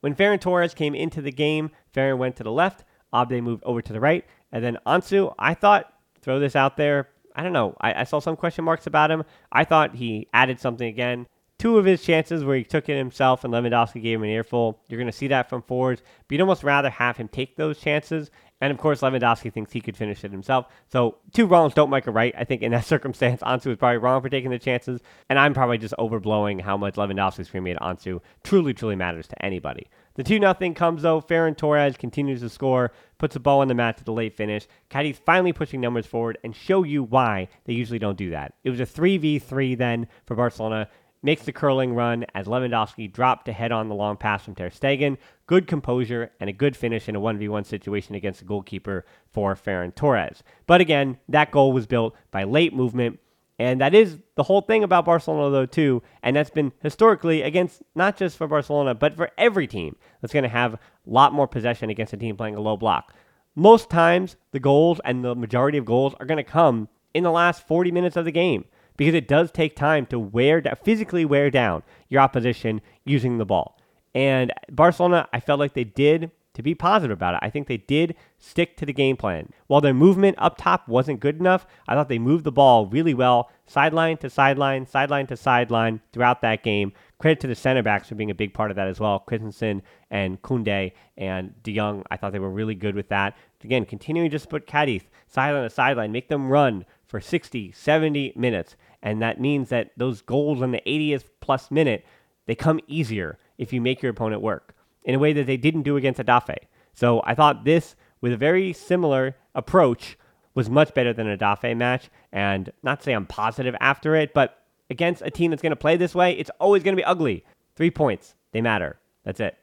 When 0.01 0.15
Ferran 0.15 0.41
Torres 0.41 0.75
came 0.75 0.95
into 0.95 1.21
the 1.21 1.31
game, 1.31 1.71
Ferran 1.95 2.19
went 2.19 2.37
to 2.37 2.43
the 2.43 2.51
left. 2.51 2.85
Abde 3.13 3.43
moved 3.43 3.63
over 3.65 3.83
to 3.83 3.93
the 3.93 4.01
right. 4.01 4.25
And 4.53 4.65
then 4.65 4.79
Ansu, 4.87 5.35
I 5.39 5.55
thought, 5.55 5.93
throw 6.21 6.39
this 6.39 6.57
out 6.57 6.77
there. 6.77 7.09
I 7.35 7.43
don't 7.43 7.53
know. 7.53 7.77
I, 7.81 8.01
I, 8.01 8.05
saw 8.05 8.21
some 8.21 8.37
question 8.37 8.65
marks 8.65 8.87
about 8.87 9.11
him. 9.11 9.25
I 9.51 9.65
thought 9.65 9.95
he 9.95 10.29
added 10.35 10.61
something 10.61 10.87
again. 10.87 11.27
Two 11.59 11.79
of 11.79 11.85
his 11.85 12.03
chances 12.03 12.45
where 12.45 12.57
he 12.57 12.65
took 12.65 12.89
it 12.89 12.99
himself 12.99 13.45
and 13.45 13.55
Lewandowski 13.55 14.03
gave 14.03 14.19
him 14.19 14.25
an 14.25 14.31
earful. 14.31 14.81
You're 14.89 14.99
going 14.99 15.11
to 15.11 15.17
see 15.17 15.29
that 15.29 15.49
from 15.49 15.63
forwards, 15.63 16.03
but 16.03 16.35
you'd 16.35 16.41
almost 16.43 16.63
rather 16.63 16.91
have 16.91 17.17
him 17.17 17.29
take 17.29 17.57
those 17.57 17.79
chances 17.79 18.31
and 18.63 18.71
of 18.71 18.79
course, 18.79 19.01
Lewandowski 19.01 19.53
thinks 19.53 19.73
he 19.73 19.81
could 19.81 19.97
finish 19.97 20.25
it 20.25 20.31
himself. 20.31 20.67
So 20.87 21.19
two 21.33 21.47
wrongs 21.47 21.75
don't 21.75 21.91
make 21.91 22.07
a 22.07 22.13
right. 22.13 22.33
I 22.39 22.45
think 22.45 22.63
in 22.63 22.71
that 22.71 22.85
circumstance, 22.87 23.43
Ansu 23.43 23.67
was 23.67 23.77
probably 23.77 23.99
wrong 23.99 24.23
for 24.23 24.29
taking 24.29 24.53
the 24.53 24.59
chances, 24.59 25.01
and 25.29 25.37
I'm 25.37 25.53
probably 25.53 25.79
just 25.79 25.95
overblowing 25.99 26.61
how 26.61 26.77
much 26.77 26.95
Lewandowski's 26.95 27.49
screaming 27.49 27.75
at 27.75 27.83
Ansu 27.83 28.21
truly, 28.45 28.73
truly 28.73 28.95
matters 28.95 29.27
to 29.27 29.45
anybody. 29.45 29.89
The 30.15 30.23
2 30.23 30.39
0 30.39 30.75
comes 30.75 31.03
though. 31.03 31.21
Ferran 31.21 31.57
Torres 31.57 31.97
continues 31.97 32.41
to 32.41 32.49
score, 32.49 32.93
puts 33.19 33.35
the 33.35 33.41
ball 33.41 33.61
on 33.61 33.69
the 33.69 33.75
mat 33.75 33.97
to 33.99 34.05
the 34.05 34.13
late 34.13 34.37
finish. 34.37 34.67
Cadiz 34.91 35.19
finally 35.19 35.53
pushing 35.53 35.81
numbers 35.81 36.07
forward 36.07 36.39
and 36.45 36.55
show 36.55 36.83
you 36.83 37.03
why 37.03 37.49
they 37.65 37.73
usually 37.73 37.99
don't 37.99 38.19
do 38.19 38.31
that. 38.31 38.55
It 38.65 38.71
was 38.71 38.81
a 38.81 38.87
3v3 38.87 39.77
then 39.77 40.09
for 40.27 40.35
Barcelona 40.35 40.89
makes 41.23 41.45
the 41.45 41.53
curling 41.53 41.95
run 41.95 42.27
as 42.35 42.47
Lewandowski 42.47 43.13
dropped 43.13 43.47
to 43.47 43.53
head 43.53 43.73
on 43.73 43.89
the 43.89 43.95
long 43.95 44.17
pass 44.17 44.45
from 44.45 44.55
Ter 44.55 44.71
Stegen. 44.71 45.17
Good 45.47 45.67
composure 45.67 46.33
and 46.41 46.51
a 46.51 46.53
good 46.53 46.77
finish 46.77 47.09
in 47.09 47.17
a 47.17 47.21
1v1 47.21 47.65
situation 47.65 48.15
against 48.15 48.41
the 48.41 48.47
goalkeeper 48.47 49.05
for 49.31 49.55
Ferran 49.55 49.95
Torres. 49.95 50.43
But 50.67 50.81
again, 50.81 51.19
that 51.29 51.53
goal 51.53 51.73
was 51.73 51.87
built 51.87 52.17
by 52.31 52.45
late 52.45 52.75
movement. 52.75 53.21
And 53.63 53.81
that 53.81 53.95
is 53.95 54.19
the 54.35 54.43
whole 54.43 54.63
thing 54.63 54.83
about 54.83 55.05
Barcelona, 55.05 55.49
though, 55.51 55.67
too. 55.67 56.03
And 56.25 56.35
that's 56.35 56.51
been 56.51 56.73
historically 56.83 57.43
against 57.43 57.81
not 57.95 58.17
just 58.17 58.37
for 58.37 58.49
Barcelona, 58.49 58.93
but 58.93 59.15
for 59.15 59.31
every 59.39 59.69
team 59.69 59.95
that's 60.21 60.33
going 60.33 60.43
to 60.43 60.49
have 60.49 60.75
a 60.75 60.79
lot 61.07 61.33
more 61.33 61.47
possession 61.47 61.89
against 61.89 62.13
a 62.13 62.17
team 62.17 62.37
playing 62.37 62.57
a 62.57 62.61
low 62.61 62.77
block. 62.77 63.15
Most 63.55 63.89
times, 63.89 64.35
the 64.51 64.59
goals 64.59 65.01
and 65.05 65.25
the 65.25 65.37
majority 65.37 65.79
of 65.79 65.85
goals 65.85 66.13
are 66.19 66.27
going 66.27 66.45
to 66.45 66.51
come 66.51 66.89
in 67.15 67.23
the 67.23 67.31
last 67.31 67.65
40 67.69 67.93
minutes 67.93 68.17
of 68.17 68.25
the 68.25 68.33
game 68.33 68.65
because 68.97 69.15
it 69.15 69.29
does 69.29 69.53
take 69.53 69.77
time 69.77 70.07
to 70.07 70.19
wear 70.19 70.61
physically 70.83 71.25
wear 71.25 71.49
down 71.49 71.85
your 72.09 72.21
opposition 72.21 72.81
using 73.05 73.39
the 73.39 73.47
ball. 73.47 73.79
And 74.13 74.53
Barcelona, 74.73 75.29
I 75.33 75.39
felt 75.39 75.61
like 75.61 75.75
they 75.75 75.85
did 75.85 76.33
to 76.55 76.63
be 76.65 76.75
positive 76.75 77.17
about 77.17 77.35
it. 77.35 77.41
I 77.43 77.51
think 77.51 77.69
they 77.69 77.77
did 77.77 78.17
stick 78.43 78.77
to 78.77 78.85
the 78.85 78.93
game 78.93 79.17
plan. 79.17 79.53
While 79.69 79.81
their 79.81 79.95
movement 79.95 80.37
up 80.39 80.59
top 80.59 80.89
wasn't 80.89 81.21
good 81.21 81.39
enough, 81.39 81.65
I 81.87 81.95
thought 81.95 82.09
they 82.09 82.19
moved 82.19 82.45
the 82.45 82.53
ball 82.53 82.87
really 82.87 83.15
well, 83.15 83.51
sideline 83.67 84.17
to 84.19 84.29
sideline, 84.29 84.85
sideline 84.85 85.29
to 85.29 85.37
sideline 85.37 86.01
throughout 86.13 86.43
that 86.43 86.63
game. 86.63 86.93
Credit 87.19 87.41
to 87.41 87.47
the 87.47 87.55
center 87.55 87.83
backs 87.83 88.09
for 88.09 88.17
being 88.17 88.31
a 88.31 88.35
big 88.35 88.53
part 88.53 88.71
of 88.71 88.77
that 88.77 88.89
as 88.89 88.99
well. 88.99 89.21
Christensen 89.21 89.83
and 90.11 90.43
Koundé 90.43 90.93
and 91.17 91.55
De 91.63 91.75
Jong, 91.75 92.03
I 92.11 92.17
thought 92.17 92.33
they 92.33 92.41
were 92.41 92.51
really 92.51 92.75
good 92.75 92.97
with 92.97 93.09
that. 93.11 93.37
Again, 93.63 93.85
continuing 93.85 94.31
just 94.31 94.47
to 94.47 94.51
put 94.51 94.67
Cadiz 94.67 95.03
sideline 95.29 95.63
to 95.63 95.71
sideline, 95.71 96.11
make 96.11 96.29
them 96.29 96.49
run 96.49 96.85
for 97.07 97.21
60, 97.21 97.71
70 97.73 98.33
minutes. 98.35 98.75
And 99.03 99.23
that 99.23 99.41
means 99.41 99.69
that 99.69 99.93
those 99.97 100.21
goals 100.21 100.63
in 100.63 100.73
the 100.73 100.83
80th 100.85 101.25
plus 101.41 101.71
minute, 101.71 102.05
they 102.47 102.57
come 102.57 102.81
easier 102.89 103.39
if 103.57 103.73
you 103.73 103.81
make 103.81 104.03
your 104.03 104.11
opponent 104.11 104.43
work 104.43 104.75
in 105.05 105.15
a 105.15 105.19
way 105.19 105.33
that 105.33 105.47
they 105.47 105.57
didn't 105.57 105.83
do 105.83 105.97
against 105.97 106.21
Getafe. 106.21 106.57
So 106.93 107.23
I 107.25 107.35
thought 107.35 107.65
this, 107.65 107.97
with 108.23 108.33
a 108.33 108.39
very 108.39 108.73
similar 108.73 109.37
approach, 109.55 110.17
was 110.55 110.71
much 110.71 110.95
better 110.95 111.13
than 111.13 111.29
a 111.29 111.37
Getafe 111.37 111.77
match. 111.77 112.09
And 112.33 112.73
not 112.83 113.01
to 113.01 113.05
say 113.05 113.13
I'm 113.13 113.27
positive 113.27 113.75
after 113.81 114.15
it, 114.15 114.33
but 114.33 114.63
against 114.89 115.23
a 115.23 115.31
team 115.31 115.51
that's 115.51 115.63
going 115.63 115.71
to 115.71 115.77
play 115.77 115.99
this 115.99 116.15
way, 116.15 116.33
it's 116.33 116.51
always 116.59 116.83
going 116.83 116.97
to 116.97 117.01
be 117.01 117.05
ugly. 117.05 117.45
Three 117.77 117.91
points, 117.91 118.35
they 118.53 118.63
matter. 118.63 118.99
That's 119.25 119.41
it. 119.41 119.57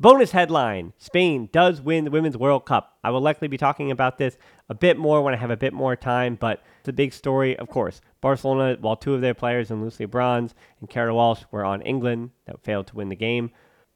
Bonus 0.00 0.30
headline 0.30 0.94
Spain 0.96 1.50
does 1.52 1.82
win 1.82 2.04
the 2.04 2.10
Women's 2.10 2.36
World 2.36 2.64
Cup. 2.64 2.96
I 3.04 3.10
will 3.10 3.20
likely 3.20 3.48
be 3.48 3.58
talking 3.58 3.90
about 3.90 4.16
this 4.16 4.38
a 4.70 4.74
bit 4.74 4.96
more 4.96 5.20
when 5.20 5.34
I 5.34 5.36
have 5.36 5.50
a 5.50 5.58
bit 5.58 5.74
more 5.74 5.94
time, 5.94 6.38
but 6.40 6.62
it's 6.80 6.88
a 6.88 6.92
big 6.94 7.12
story, 7.12 7.54
of 7.58 7.68
course. 7.68 8.00
Barcelona, 8.22 8.78
while 8.80 8.96
two 8.96 9.12
of 9.12 9.20
their 9.20 9.34
players, 9.34 9.70
and 9.70 9.82
Lucy 9.82 10.06
Bronze 10.06 10.54
and 10.80 10.88
Keira 10.88 11.14
Walsh, 11.14 11.42
were 11.50 11.66
on 11.66 11.82
England 11.82 12.30
that 12.46 12.64
failed 12.64 12.86
to 12.86 12.96
win 12.96 13.10
the 13.10 13.16
game. 13.16 13.50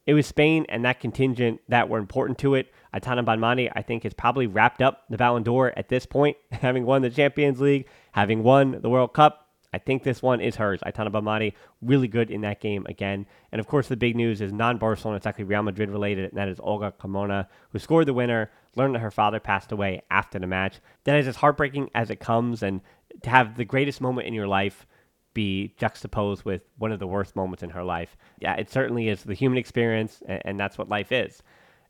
It 0.06 0.14
was 0.14 0.26
Spain 0.26 0.66
and 0.68 0.84
that 0.84 1.00
contingent 1.00 1.60
that 1.68 1.88
were 1.88 1.98
important 1.98 2.38
to 2.38 2.54
it. 2.54 2.72
Aitana 2.94 3.24
Bonmati, 3.24 3.70
I 3.74 3.82
think, 3.82 4.02
has 4.02 4.12
probably 4.12 4.46
wrapped 4.46 4.82
up 4.82 5.04
the 5.08 5.16
Ballon 5.16 5.42
d'Or 5.42 5.72
at 5.76 5.88
this 5.88 6.06
point, 6.06 6.36
having 6.52 6.84
won 6.84 7.02
the 7.02 7.10
Champions 7.10 7.60
League, 7.60 7.88
having 8.12 8.42
won 8.42 8.80
the 8.82 8.90
World 8.90 9.14
Cup. 9.14 9.40
I 9.72 9.78
think 9.78 10.04
this 10.04 10.22
one 10.22 10.40
is 10.40 10.54
hers. 10.54 10.80
Aitana 10.86 11.10
Bonmati, 11.10 11.54
really 11.82 12.06
good 12.06 12.30
in 12.30 12.42
that 12.42 12.60
game 12.60 12.86
again. 12.88 13.26
And 13.50 13.58
of 13.58 13.66
course, 13.66 13.88
the 13.88 13.96
big 13.96 14.14
news 14.14 14.40
is 14.40 14.52
non 14.52 14.78
Barcelona. 14.78 15.16
It's 15.16 15.26
actually 15.26 15.44
Real 15.44 15.64
Madrid 15.64 15.90
related, 15.90 16.26
and 16.28 16.38
that 16.38 16.48
is 16.48 16.60
Olga 16.60 16.92
Carmona, 16.92 17.48
who 17.70 17.80
scored 17.80 18.06
the 18.06 18.14
winner, 18.14 18.52
learned 18.76 18.94
that 18.94 19.00
her 19.00 19.10
father 19.10 19.40
passed 19.40 19.72
away 19.72 20.02
after 20.10 20.38
the 20.38 20.46
match. 20.46 20.76
That 21.04 21.18
is 21.18 21.26
as 21.26 21.36
heartbreaking 21.36 21.90
as 21.92 22.10
it 22.10 22.20
comes, 22.20 22.62
and 22.62 22.82
to 23.22 23.30
have 23.30 23.56
the 23.56 23.64
greatest 23.64 24.00
moment 24.00 24.28
in 24.28 24.34
your 24.34 24.46
life 24.46 24.86
be 25.34 25.74
juxtaposed 25.76 26.44
with 26.44 26.62
one 26.78 26.92
of 26.92 27.00
the 27.00 27.06
worst 27.06 27.36
moments 27.36 27.62
in 27.62 27.70
her 27.70 27.84
life. 27.84 28.16
Yeah, 28.40 28.54
it 28.54 28.70
certainly 28.70 29.08
is 29.08 29.24
the 29.24 29.34
human 29.34 29.58
experience, 29.58 30.22
and, 30.26 30.42
and 30.44 30.60
that's 30.60 30.78
what 30.78 30.88
life 30.88 31.12
is. 31.12 31.42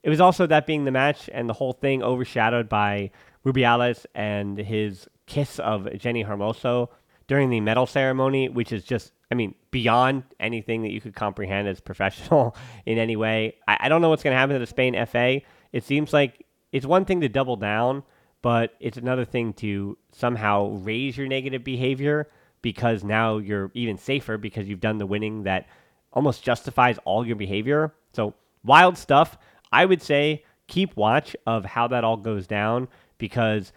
It 0.02 0.10
was 0.10 0.20
also 0.20 0.46
that 0.46 0.66
being 0.66 0.84
the 0.84 0.90
match 0.90 1.30
and 1.32 1.48
the 1.48 1.54
whole 1.54 1.72
thing 1.72 2.02
overshadowed 2.02 2.68
by 2.68 3.10
Rubiales 3.46 4.04
and 4.14 4.58
his 4.58 5.08
kiss 5.26 5.58
of 5.58 5.84
Jenni 5.84 6.26
Hermoso 6.26 6.88
during 7.26 7.48
the 7.48 7.60
medal 7.60 7.86
ceremony, 7.86 8.48
which 8.48 8.72
is 8.72 8.84
just, 8.84 9.12
I 9.30 9.34
mean, 9.34 9.54
beyond 9.70 10.24
anything 10.40 10.82
that 10.82 10.90
you 10.92 11.00
could 11.00 11.14
comprehend 11.14 11.68
as 11.68 11.80
professional 11.92 12.56
in 12.84 12.98
any 12.98 13.16
way. 13.16 13.56
I, 13.66 13.78
I 13.80 13.88
don't 13.88 14.02
know 14.02 14.10
what's 14.10 14.22
going 14.22 14.34
to 14.34 14.38
happen 14.38 14.54
to 14.54 14.60
the 14.60 14.66
Spain 14.66 14.94
FA. 15.06 15.40
It 15.72 15.84
seems 15.84 16.12
like 16.12 16.44
it's 16.72 16.86
one 16.86 17.04
thing 17.04 17.20
to 17.22 17.28
double 17.28 17.56
down, 17.56 18.02
but 18.42 18.74
it's 18.80 18.98
another 18.98 19.24
thing 19.24 19.54
to 19.54 19.96
somehow 20.12 20.68
raise 20.82 21.16
your 21.16 21.28
negative 21.28 21.64
behavior 21.64 22.28
because 22.64 23.04
now 23.04 23.36
you're 23.36 23.70
even 23.74 23.98
safer 23.98 24.38
because 24.38 24.66
you've 24.66 24.80
done 24.80 24.96
the 24.96 25.04
winning 25.04 25.42
that 25.42 25.66
almost 26.14 26.42
justifies 26.42 26.98
all 27.04 27.26
your 27.26 27.36
behavior. 27.36 27.92
So, 28.14 28.32
wild 28.64 28.96
stuff. 28.96 29.36
I 29.70 29.84
would 29.84 30.00
say 30.00 30.44
keep 30.66 30.96
watch 30.96 31.36
of 31.46 31.66
how 31.66 31.88
that 31.88 32.04
all 32.04 32.16
goes 32.16 32.46
down 32.46 32.88
because 33.18 33.70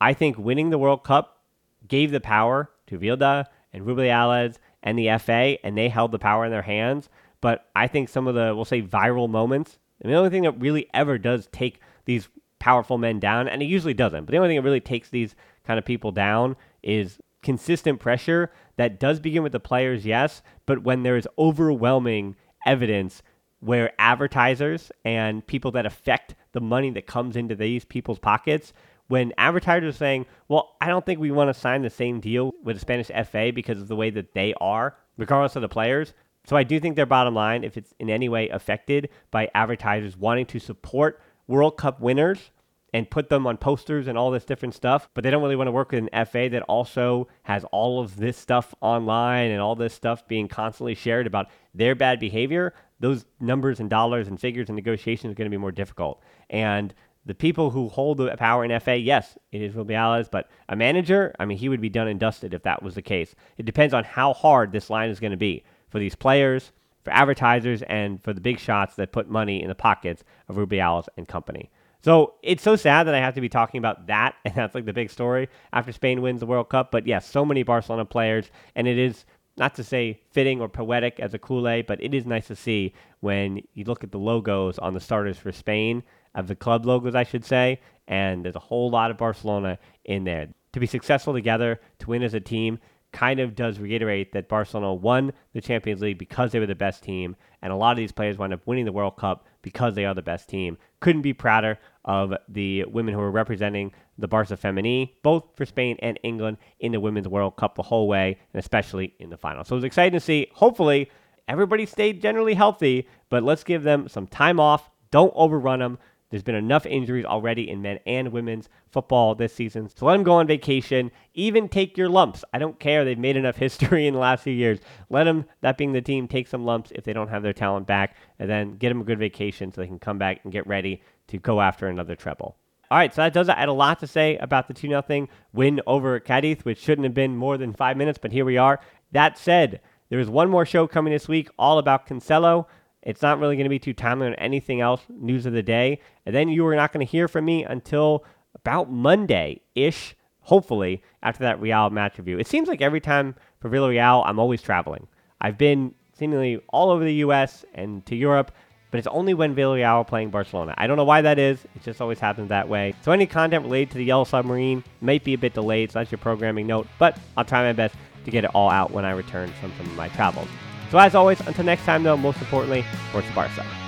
I 0.00 0.14
think 0.14 0.36
winning 0.36 0.70
the 0.70 0.78
World 0.78 1.04
Cup 1.04 1.42
gave 1.86 2.10
the 2.10 2.20
power 2.20 2.68
to 2.88 2.98
Vilda 2.98 3.44
and 3.72 3.84
Rubiales 3.84 4.56
and 4.82 4.98
the 4.98 5.16
FA, 5.18 5.64
and 5.64 5.78
they 5.78 5.88
held 5.88 6.10
the 6.10 6.18
power 6.18 6.44
in 6.44 6.50
their 6.50 6.62
hands. 6.62 7.08
But 7.40 7.70
I 7.76 7.86
think 7.86 8.08
some 8.08 8.26
of 8.26 8.34
the, 8.34 8.52
we'll 8.52 8.64
say, 8.64 8.82
viral 8.82 9.30
moments, 9.30 9.78
and 10.00 10.12
the 10.12 10.16
only 10.16 10.30
thing 10.30 10.42
that 10.42 10.60
really 10.60 10.88
ever 10.92 11.18
does 11.18 11.46
take 11.52 11.80
these 12.04 12.28
powerful 12.58 12.98
men 12.98 13.20
down, 13.20 13.46
and 13.46 13.62
it 13.62 13.66
usually 13.66 13.94
doesn't, 13.94 14.24
but 14.24 14.32
the 14.32 14.38
only 14.38 14.48
thing 14.48 14.56
that 14.56 14.62
really 14.62 14.80
takes 14.80 15.08
these 15.08 15.36
kind 15.64 15.78
of 15.78 15.84
people 15.84 16.10
down 16.10 16.56
is 16.82 17.18
consistent 17.44 18.00
pressure 18.00 18.50
that 18.76 18.98
does 18.98 19.20
begin 19.20 19.44
with 19.44 19.52
the 19.52 19.60
players, 19.60 20.04
yes, 20.04 20.42
but 20.66 20.82
when 20.82 21.04
there 21.04 21.16
is 21.16 21.28
overwhelming 21.38 22.34
evidence 22.66 23.22
where 23.60 23.92
advertisers 23.98 24.90
and 25.04 25.46
people 25.46 25.70
that 25.70 25.86
affect 25.86 26.34
the 26.52 26.60
money 26.60 26.90
that 26.90 27.06
comes 27.06 27.36
into 27.36 27.54
these 27.54 27.84
people's 27.84 28.18
pockets 28.18 28.72
when 29.08 29.32
advertisers 29.38 29.94
are 29.94 29.98
saying, 29.98 30.26
well, 30.48 30.76
I 30.80 30.88
don't 30.88 31.04
think 31.04 31.20
we 31.20 31.30
want 31.30 31.54
to 31.54 31.58
sign 31.58 31.82
the 31.82 31.90
same 31.90 32.20
deal 32.20 32.52
with 32.62 32.76
the 32.76 32.80
Spanish 32.80 33.08
FA 33.08 33.52
because 33.54 33.80
of 33.80 33.88
the 33.88 33.96
way 33.96 34.10
that 34.10 34.34
they 34.34 34.54
are, 34.60 34.96
regardless 35.16 35.56
of 35.56 35.62
the 35.62 35.68
players. 35.68 36.14
So 36.46 36.56
I 36.56 36.62
do 36.62 36.80
think 36.80 36.96
their 36.96 37.06
bottom 37.06 37.34
line, 37.34 37.64
if 37.64 37.76
it's 37.76 37.94
in 37.98 38.10
any 38.10 38.28
way 38.28 38.48
affected 38.48 39.10
by 39.30 39.50
advertisers 39.54 40.16
wanting 40.16 40.46
to 40.46 40.58
support 40.58 41.20
World 41.46 41.76
Cup 41.76 42.00
winners 42.00 42.50
and 42.94 43.10
put 43.10 43.28
them 43.28 43.44
on 43.44 43.56
posters 43.56 44.06
and 44.06 44.16
all 44.16 44.30
this 44.30 44.44
different 44.44 44.72
stuff, 44.72 45.08
but 45.14 45.24
they 45.24 45.30
don't 45.30 45.42
really 45.42 45.56
want 45.56 45.66
to 45.66 45.72
work 45.72 45.90
with 45.90 46.06
an 46.12 46.24
FA 46.24 46.48
that 46.48 46.62
also 46.62 47.26
has 47.42 47.64
all 47.72 48.00
of 48.00 48.16
this 48.16 48.38
stuff 48.38 48.72
online 48.80 49.50
and 49.50 49.60
all 49.60 49.74
this 49.74 49.92
stuff 49.92 50.26
being 50.28 50.46
constantly 50.46 50.94
shared 50.94 51.26
about 51.26 51.48
their 51.74 51.96
bad 51.96 52.20
behavior, 52.20 52.72
those 53.00 53.26
numbers 53.40 53.80
and 53.80 53.90
dollars 53.90 54.28
and 54.28 54.40
figures 54.40 54.68
and 54.68 54.76
negotiations 54.76 55.32
are 55.32 55.34
going 55.34 55.50
to 55.50 55.54
be 55.54 55.60
more 55.60 55.72
difficult. 55.72 56.22
And 56.48 56.94
the 57.26 57.34
people 57.34 57.70
who 57.70 57.88
hold 57.88 58.18
the 58.18 58.36
power 58.36 58.64
in 58.64 58.78
FA, 58.78 58.96
yes, 58.96 59.36
it 59.50 59.60
is 59.60 59.74
Rubiales, 59.74 60.30
but 60.30 60.48
a 60.68 60.76
manager, 60.76 61.34
I 61.40 61.46
mean, 61.46 61.58
he 61.58 61.68
would 61.68 61.80
be 61.80 61.88
done 61.88 62.06
and 62.06 62.20
dusted 62.20 62.54
if 62.54 62.62
that 62.62 62.80
was 62.80 62.94
the 62.94 63.02
case. 63.02 63.34
It 63.58 63.66
depends 63.66 63.92
on 63.92 64.04
how 64.04 64.34
hard 64.34 64.70
this 64.70 64.88
line 64.88 65.10
is 65.10 65.18
going 65.18 65.32
to 65.32 65.36
be 65.36 65.64
for 65.88 65.98
these 65.98 66.14
players, 66.14 66.70
for 67.02 67.12
advertisers, 67.12 67.82
and 67.82 68.22
for 68.22 68.32
the 68.32 68.40
big 68.40 68.60
shots 68.60 68.94
that 68.94 69.10
put 69.10 69.28
money 69.28 69.60
in 69.60 69.68
the 69.68 69.74
pockets 69.74 70.22
of 70.48 70.54
Rubiales 70.54 71.08
and 71.16 71.26
company. 71.26 71.72
So 72.04 72.34
it's 72.42 72.62
so 72.62 72.76
sad 72.76 73.04
that 73.04 73.14
I 73.14 73.18
have 73.18 73.34
to 73.36 73.40
be 73.40 73.48
talking 73.48 73.78
about 73.78 74.08
that, 74.08 74.34
and 74.44 74.54
that's 74.54 74.74
like 74.74 74.84
the 74.84 74.92
big 74.92 75.08
story 75.08 75.48
after 75.72 75.90
Spain 75.90 76.20
wins 76.20 76.40
the 76.40 76.46
World 76.46 76.68
Cup. 76.68 76.90
But 76.90 77.06
yes, 77.06 77.26
so 77.26 77.46
many 77.46 77.62
Barcelona 77.62 78.04
players, 78.04 78.50
and 78.76 78.86
it 78.86 78.98
is 78.98 79.24
not 79.56 79.74
to 79.76 79.84
say 79.84 80.20
fitting 80.30 80.60
or 80.60 80.68
poetic 80.68 81.18
as 81.18 81.32
a 81.32 81.38
culé, 81.38 81.86
but 81.86 82.02
it 82.02 82.12
is 82.12 82.26
nice 82.26 82.48
to 82.48 82.56
see 82.56 82.92
when 83.20 83.62
you 83.72 83.84
look 83.84 84.04
at 84.04 84.12
the 84.12 84.18
logos 84.18 84.78
on 84.78 84.92
the 84.92 85.00
starters 85.00 85.38
for 85.38 85.50
Spain 85.50 86.02
of 86.34 86.46
the 86.46 86.54
club 86.54 86.84
logos, 86.84 87.14
I 87.14 87.22
should 87.22 87.44
say, 87.44 87.80
and 88.06 88.44
there's 88.44 88.56
a 88.56 88.60
whole 88.60 88.90
lot 88.90 89.10
of 89.10 89.16
Barcelona 89.16 89.78
in 90.04 90.24
there. 90.24 90.48
To 90.74 90.80
be 90.80 90.86
successful 90.86 91.32
together, 91.32 91.80
to 92.00 92.10
win 92.10 92.22
as 92.22 92.34
a 92.34 92.40
team, 92.40 92.80
kind 93.12 93.40
of 93.40 93.54
does 93.54 93.78
reiterate 93.78 94.32
that 94.32 94.48
Barcelona 94.48 94.92
won 94.92 95.32
the 95.54 95.60
Champions 95.62 96.02
League 96.02 96.18
because 96.18 96.52
they 96.52 96.58
were 96.58 96.66
the 96.66 96.74
best 96.74 97.02
team, 97.02 97.34
and 97.62 97.72
a 97.72 97.76
lot 97.76 97.92
of 97.92 97.96
these 97.96 98.12
players 98.12 98.36
wind 98.36 98.52
up 98.52 98.66
winning 98.66 98.84
the 98.84 98.92
World 98.92 99.16
Cup 99.16 99.46
because 99.64 99.94
they 99.94 100.04
are 100.04 100.14
the 100.14 100.22
best 100.22 100.48
team. 100.48 100.76
Couldn't 101.00 101.22
be 101.22 101.32
prouder 101.32 101.78
of 102.04 102.34
the 102.48 102.84
women 102.84 103.14
who 103.14 103.20
are 103.20 103.30
representing 103.30 103.92
the 104.18 104.28
Barca 104.28 104.56
Femení, 104.56 105.14
both 105.22 105.44
for 105.56 105.64
Spain 105.64 105.96
and 106.00 106.20
England, 106.22 106.58
in 106.78 106.92
the 106.92 107.00
Women's 107.00 107.26
World 107.26 107.56
Cup 107.56 107.74
the 107.74 107.82
whole 107.82 108.06
way, 108.06 108.38
and 108.52 108.60
especially 108.60 109.14
in 109.18 109.30
the 109.30 109.38
final. 109.38 109.64
So 109.64 109.74
it 109.74 109.78
was 109.78 109.84
exciting 109.84 110.12
to 110.12 110.20
see. 110.20 110.48
Hopefully, 110.52 111.10
everybody 111.48 111.86
stayed 111.86 112.20
generally 112.20 112.54
healthy, 112.54 113.08
but 113.30 113.42
let's 113.42 113.64
give 113.64 113.82
them 113.82 114.06
some 114.06 114.26
time 114.26 114.60
off. 114.60 114.90
Don't 115.10 115.32
overrun 115.34 115.78
them. 115.78 115.98
There's 116.34 116.42
been 116.42 116.56
enough 116.56 116.84
injuries 116.84 117.24
already 117.24 117.70
in 117.70 117.80
men 117.80 118.00
and 118.06 118.32
women's 118.32 118.68
football 118.90 119.36
this 119.36 119.54
season. 119.54 119.88
So 119.94 120.04
let 120.04 120.14
them 120.14 120.24
go 120.24 120.32
on 120.32 120.48
vacation. 120.48 121.12
Even 121.34 121.68
take 121.68 121.96
your 121.96 122.08
lumps. 122.08 122.44
I 122.52 122.58
don't 122.58 122.80
care. 122.80 123.04
They've 123.04 123.16
made 123.16 123.36
enough 123.36 123.54
history 123.66 124.08
in 124.08 124.14
the 124.14 124.18
last 124.18 124.42
few 124.42 124.52
years. 124.52 124.80
Let 125.10 125.24
them, 125.24 125.44
that 125.60 125.78
being 125.78 125.92
the 125.92 126.02
team, 126.02 126.26
take 126.26 126.48
some 126.48 126.64
lumps 126.64 126.90
if 126.92 127.04
they 127.04 127.12
don't 127.12 127.28
have 127.28 127.44
their 127.44 127.52
talent 127.52 127.86
back, 127.86 128.16
and 128.40 128.50
then 128.50 128.78
get 128.78 128.88
them 128.88 129.00
a 129.00 129.04
good 129.04 129.20
vacation 129.20 129.72
so 129.72 129.80
they 129.80 129.86
can 129.86 130.00
come 130.00 130.18
back 130.18 130.40
and 130.42 130.52
get 130.52 130.66
ready 130.66 131.02
to 131.28 131.38
go 131.38 131.60
after 131.60 131.86
another 131.86 132.16
treble. 132.16 132.56
All 132.90 132.98
right, 132.98 133.14
so 133.14 133.22
that 133.22 133.32
does 133.32 133.48
it. 133.48 133.54
I 133.56 133.60
had 133.60 133.68
a 133.68 133.72
lot 133.72 134.00
to 134.00 134.08
say 134.08 134.36
about 134.38 134.66
the 134.66 134.74
2 134.74 134.88
0 134.88 135.28
win 135.52 135.80
over 135.86 136.18
Cadiz, 136.18 136.64
which 136.64 136.80
shouldn't 136.80 137.04
have 137.04 137.14
been 137.14 137.36
more 137.36 137.56
than 137.56 137.72
five 137.72 137.96
minutes, 137.96 138.18
but 138.20 138.32
here 138.32 138.44
we 138.44 138.56
are. 138.56 138.80
That 139.12 139.38
said, 139.38 139.82
there 140.08 140.18
is 140.18 140.28
one 140.28 140.50
more 140.50 140.66
show 140.66 140.88
coming 140.88 141.12
this 141.12 141.28
week 141.28 141.48
all 141.60 141.78
about 141.78 142.08
Cancelo. 142.08 142.66
It's 143.04 143.22
not 143.22 143.38
really 143.38 143.54
going 143.56 143.66
to 143.66 143.70
be 143.70 143.78
too 143.78 143.92
timely 143.92 144.26
on 144.26 144.34
anything 144.34 144.80
else, 144.80 145.02
news 145.08 145.46
of 145.46 145.52
the 145.52 145.62
day. 145.62 146.00
And 146.26 146.34
then 146.34 146.48
you 146.48 146.66
are 146.66 146.74
not 146.74 146.92
going 146.92 147.06
to 147.06 147.10
hear 147.10 147.28
from 147.28 147.44
me 147.44 147.64
until 147.64 148.24
about 148.54 148.90
Monday 148.90 149.60
ish, 149.74 150.16
hopefully, 150.40 151.02
after 151.22 151.44
that 151.44 151.60
Real 151.60 151.90
match 151.90 152.18
review. 152.18 152.38
It 152.38 152.46
seems 152.46 152.66
like 152.66 152.80
every 152.80 153.00
time 153.00 153.34
for 153.60 153.68
Villarreal, 153.68 154.22
I'm 154.26 154.38
always 154.38 154.62
traveling. 154.62 155.06
I've 155.40 155.58
been 155.58 155.94
seemingly 156.18 156.60
all 156.68 156.90
over 156.90 157.04
the 157.04 157.14
U.S. 157.14 157.64
and 157.74 158.04
to 158.06 158.16
Europe, 158.16 158.52
but 158.90 158.98
it's 158.98 159.08
only 159.08 159.34
when 159.34 159.54
Villarreal 159.54 159.96
are 159.96 160.04
playing 160.04 160.30
Barcelona. 160.30 160.74
I 160.78 160.86
don't 160.86 160.96
know 160.96 161.04
why 161.04 161.20
that 161.20 161.38
is. 161.38 161.62
It 161.74 161.82
just 161.82 162.00
always 162.00 162.20
happens 162.20 162.48
that 162.48 162.68
way. 162.68 162.94
So 163.02 163.12
any 163.12 163.26
content 163.26 163.64
related 163.64 163.90
to 163.90 163.98
the 163.98 164.04
Yellow 164.04 164.24
Submarine 164.24 164.82
might 165.02 165.24
be 165.24 165.34
a 165.34 165.38
bit 165.38 165.52
delayed, 165.52 165.92
so 165.92 165.98
that's 165.98 166.10
your 166.10 166.18
programming 166.18 166.66
note, 166.66 166.86
but 166.98 167.18
I'll 167.36 167.44
try 167.44 167.64
my 167.64 167.72
best 167.72 167.96
to 168.24 168.30
get 168.30 168.44
it 168.44 168.50
all 168.54 168.70
out 168.70 168.92
when 168.92 169.04
I 169.04 169.10
return 169.10 169.50
from 169.60 169.72
some 169.76 169.86
of 169.86 169.96
my 169.96 170.08
travels. 170.10 170.48
So 170.90 170.98
as 170.98 171.14
always, 171.14 171.40
until 171.40 171.64
next 171.64 171.84
time 171.84 172.02
though, 172.02 172.16
most 172.16 172.40
importantly, 172.40 172.84
Forza 173.12 173.32
Barca. 173.34 173.83